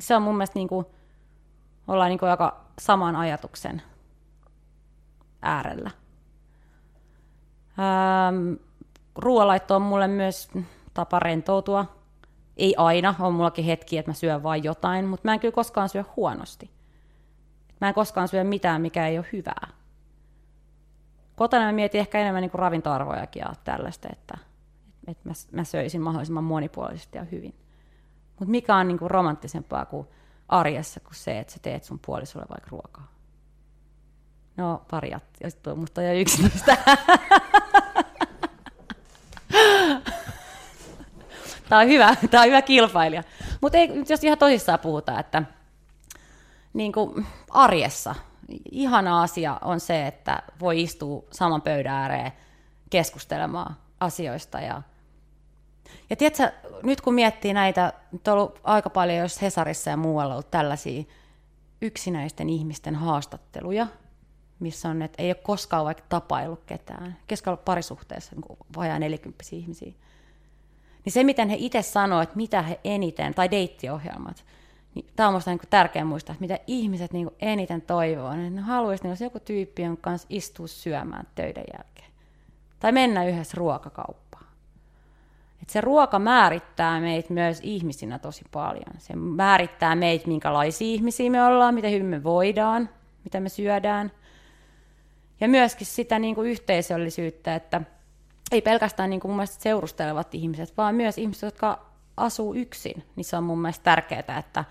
[0.00, 0.86] Se on mun mielestä niin kuin,
[1.88, 3.82] ollaan niin kuin aika saman ajatuksen
[5.42, 5.90] äärellä.
[7.78, 8.52] Ähm,
[9.16, 10.48] ruoanlaitto on mulle myös
[10.94, 11.96] tapa rentoutua.
[12.56, 15.88] Ei aina, on mullakin hetki, että mä syön vain jotain, mutta mä en kyllä koskaan
[15.88, 16.70] syö huonosti.
[17.80, 19.68] Mä en koskaan syö mitään, mikä ei ole hyvää
[21.36, 24.38] kotona mä mietin ehkä enemmän niin kuin ravintoarvojakin ja tällaista, että,
[25.06, 27.54] että mä, mä söisin mahdollisimman monipuolisesti ja hyvin.
[28.38, 30.08] Mutta mikä on niin kuin romanttisempaa kuin
[30.48, 33.14] arjessa kuin se, että sä teet sun puolisolle vaikka ruokaa?
[34.56, 35.10] No, pari
[35.44, 36.76] juttua, mutta jo yksi niistä.
[41.68, 43.22] Tämä on hyvä, tämä on hyvä kilpailija.
[43.60, 43.78] Mutta
[44.08, 45.42] jos ihan tosissaan puhutaan, että
[46.72, 48.14] niin kuin arjessa
[48.70, 52.32] ihana asia on se, että voi istua saman pöydän ääreen
[52.90, 54.60] keskustelemaan asioista.
[54.60, 54.82] Ja,
[56.10, 60.34] ja tiedätkö, nyt kun miettii näitä, nyt on ollut aika paljon jos Hesarissa ja muualla
[60.34, 61.04] ollut tällaisia
[61.82, 63.86] yksinäisten ihmisten haastatteluja,
[64.60, 69.92] missä on, että ei ole koskaan vaikka tapaillut ketään, keskellä parisuhteessa niin vajaa 40 ihmisiä.
[71.04, 74.44] Niin se, miten he itse sanoo, että mitä he eniten, tai deittiohjelmat,
[74.94, 78.60] niin tämä on minusta niin tärkeää muistaa, että mitä ihmiset niin eniten toivoo, niin ne
[78.60, 82.10] haluaisivat, että joku tyyppi, jonka kanssa istuu syömään töiden jälkeen.
[82.80, 84.46] Tai mennä yhdessä ruokakauppaan.
[85.62, 88.94] Et se ruoka määrittää meitä myös ihmisinä tosi paljon.
[88.98, 92.88] Se määrittää meitä, minkälaisia ihmisiä me ollaan, miten hyvin me voidaan,
[93.24, 94.12] mitä me syödään.
[95.40, 97.80] Ja myöskin sitä niin kuin yhteisöllisyyttä, että
[98.52, 101.86] ei pelkästään niin kuin mun mielestä seurustelevat ihmiset, vaan myös ihmiset, jotka
[102.16, 104.64] asuu yksin, niin se on mun mielestä tärkeää, että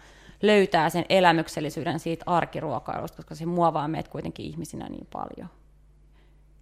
[0.43, 5.49] löytää sen elämyksellisyyden siitä arkiruokailusta, koska se muovaa meitä kuitenkin ihmisinä niin paljon.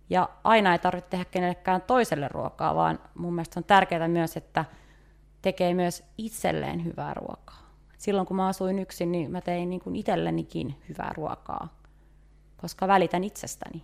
[0.10, 4.66] Ja aina ei tarvitse tehdä kenellekään toiselle ruokaa, vaan mun mielestä on tärkeää myös, että
[5.42, 7.72] tekee myös itselleen hyvää ruokaa.
[7.98, 11.82] Silloin kun mä asuin yksin, niin mä tein niin kuin itsellenikin hyvää ruokaa,
[12.58, 13.84] koska välitän itsestäni.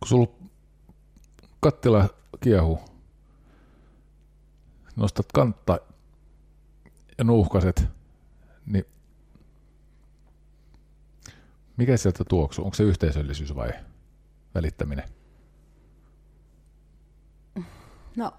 [0.00, 0.28] Kun sulla
[1.60, 2.08] kattila
[2.40, 2.78] kiehuu,
[4.96, 5.78] nostat kantta
[7.18, 7.88] ja nuuhkaset,
[8.66, 8.84] niin
[11.76, 12.64] mikä sieltä tuoksuu?
[12.64, 13.70] Onko se yhteisöllisyys vai
[14.54, 15.04] välittäminen?
[18.16, 18.32] No,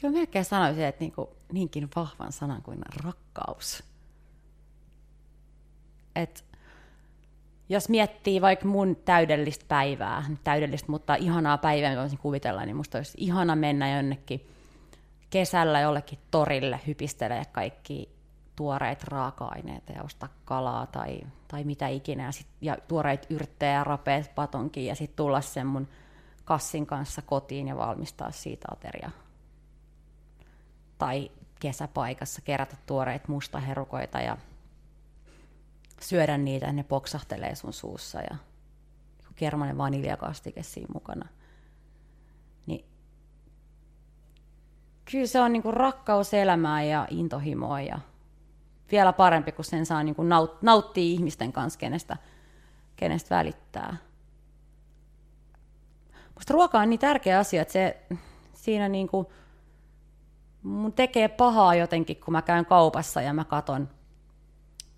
[0.00, 3.82] kyllä melkein sanoisin, että niinku, niinkin vahvan sanan kuin rakkaus.
[6.16, 6.44] Et
[7.68, 12.98] jos miettii vaikka mun täydellistä päivää, täydellistä, mutta ihanaa päivää, mitä voisin kuvitella, niin musta
[12.98, 14.53] olisi ihana mennä jonnekin
[15.30, 18.14] kesällä jollekin torille hypistelee kaikki
[18.56, 24.34] tuoreet raaka-aineita ja ostaa kalaa tai, tai mitä ikinä, ja, sit, ja tuoreet yrttejä rapeet
[24.34, 25.88] patonkin, ja sitten tulla sen mun
[26.44, 29.10] kassin kanssa kotiin ja valmistaa siitä ateria.
[30.98, 34.36] Tai kesäpaikassa kerätä tuoreet mustaherukoita ja
[36.00, 38.36] syödä niitä, ne poksahtelee sun suussa ja
[39.34, 41.28] kermanen vaniljakastike siinä mukana.
[45.10, 47.98] Kyllä se on niinku rakkaus elämää ja intohimoa ja
[48.92, 52.16] vielä parempi, kun sen saa niinku naut- nauttia ihmisten kanssa, kenestä,
[52.96, 53.96] kenestä välittää.
[56.34, 58.06] Musta ruoka on niin tärkeä asia, että se
[58.52, 59.32] siinä niinku,
[60.62, 63.88] mun tekee pahaa jotenkin, kun mä käyn kaupassa ja mä katon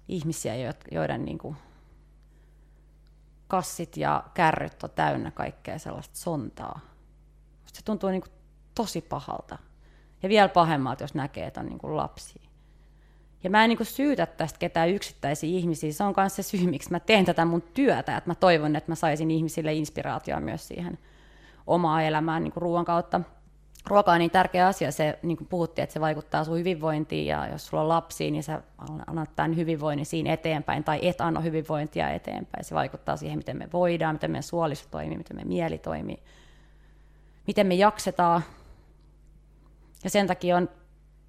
[0.08, 0.54] ihmisiä,
[0.90, 1.56] joiden niinku
[3.48, 6.80] kassit ja kärryt on täynnä kaikkea sellaista sontaa.
[7.62, 8.28] Musta se tuntuu niinku
[8.74, 9.58] tosi pahalta.
[10.26, 12.42] Ja vielä pahemmalta, jos näkee, että on niin lapsia.
[13.44, 15.92] Ja mä en niin syytä tästä ketään yksittäisiä ihmisiä.
[15.92, 18.16] Se on myös se syy, miksi mä teen tätä mun työtä.
[18.16, 20.98] Että mä toivon, että mä saisin ihmisille inspiraatioa myös siihen
[21.66, 23.20] omaa elämään niin ruoan kautta.
[23.86, 24.92] Ruoka on niin tärkeä asia.
[24.92, 27.26] Se, niin kuin puhuttiin, että se vaikuttaa sun hyvinvointiin.
[27.26, 28.62] Ja jos sulla on lapsia, niin sä
[29.06, 30.84] annat tämän hyvinvoinnin siinä eteenpäin.
[30.84, 32.64] Tai et anna hyvinvointia eteenpäin.
[32.64, 36.18] Se vaikuttaa siihen, miten me voidaan, miten meidän suolisto toimii, miten meidän mieli toimii.
[37.46, 38.42] Miten me jaksetaan
[40.04, 40.68] ja sen takia on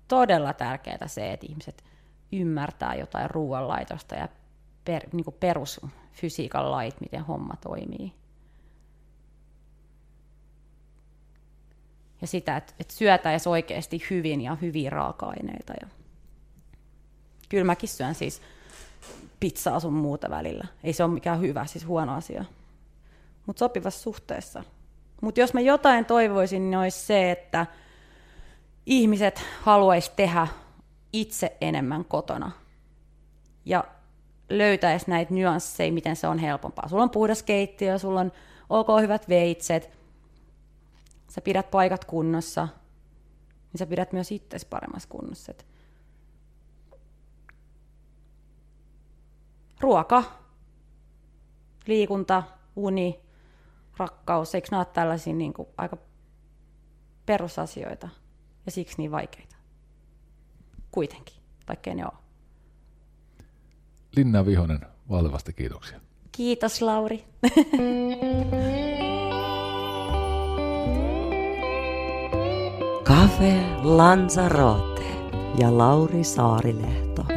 [0.07, 1.83] todella tärkeää se, että ihmiset
[2.31, 4.27] ymmärtää jotain ruoanlaitosta ja
[4.85, 8.13] per, niin perusfysiikan lait, miten homma toimii.
[12.21, 15.73] Ja sitä, että, että syötäisiin oikeasti hyvin ja hyviä raaka-aineita.
[15.81, 15.87] Ja
[17.49, 18.41] kyllä mäkin syön siis
[19.39, 20.67] pizzaa sun muuta välillä.
[20.83, 22.45] Ei se ole mikään hyvä, siis huono asia.
[23.45, 24.63] Mutta sopivassa suhteessa.
[25.21, 27.65] Mutta jos mä jotain toivoisin, niin olisi se, että
[28.87, 30.47] ihmiset haluaisi tehdä
[31.13, 32.51] itse enemmän kotona
[33.65, 33.83] ja
[34.49, 36.87] löytäisi näitä nyansseja, miten se on helpompaa.
[36.87, 38.31] Sulla on puhdas keittiö, sulla on
[38.69, 39.89] ok hyvät veitset,
[41.29, 42.67] sä pidät paikat kunnossa,
[43.73, 45.53] niin sä pidät myös itsesi paremmassa kunnossa.
[49.79, 50.23] ruoka,
[51.87, 52.43] liikunta,
[52.75, 53.19] uni,
[53.97, 55.97] rakkaus, eikö nämä ole tällaisia niin kuin aika
[57.25, 58.09] perusasioita?
[58.67, 59.55] Ja siksi niin vaikeita.
[60.91, 61.35] Kuitenkin,
[61.67, 62.13] vaikkei ne ole.
[64.15, 65.99] Linna Vihonen, valtavasti kiitoksia.
[66.31, 67.25] Kiitos Lauri.
[73.03, 75.05] Cafe Lanzarote
[75.59, 77.36] ja Lauri Saarilehto.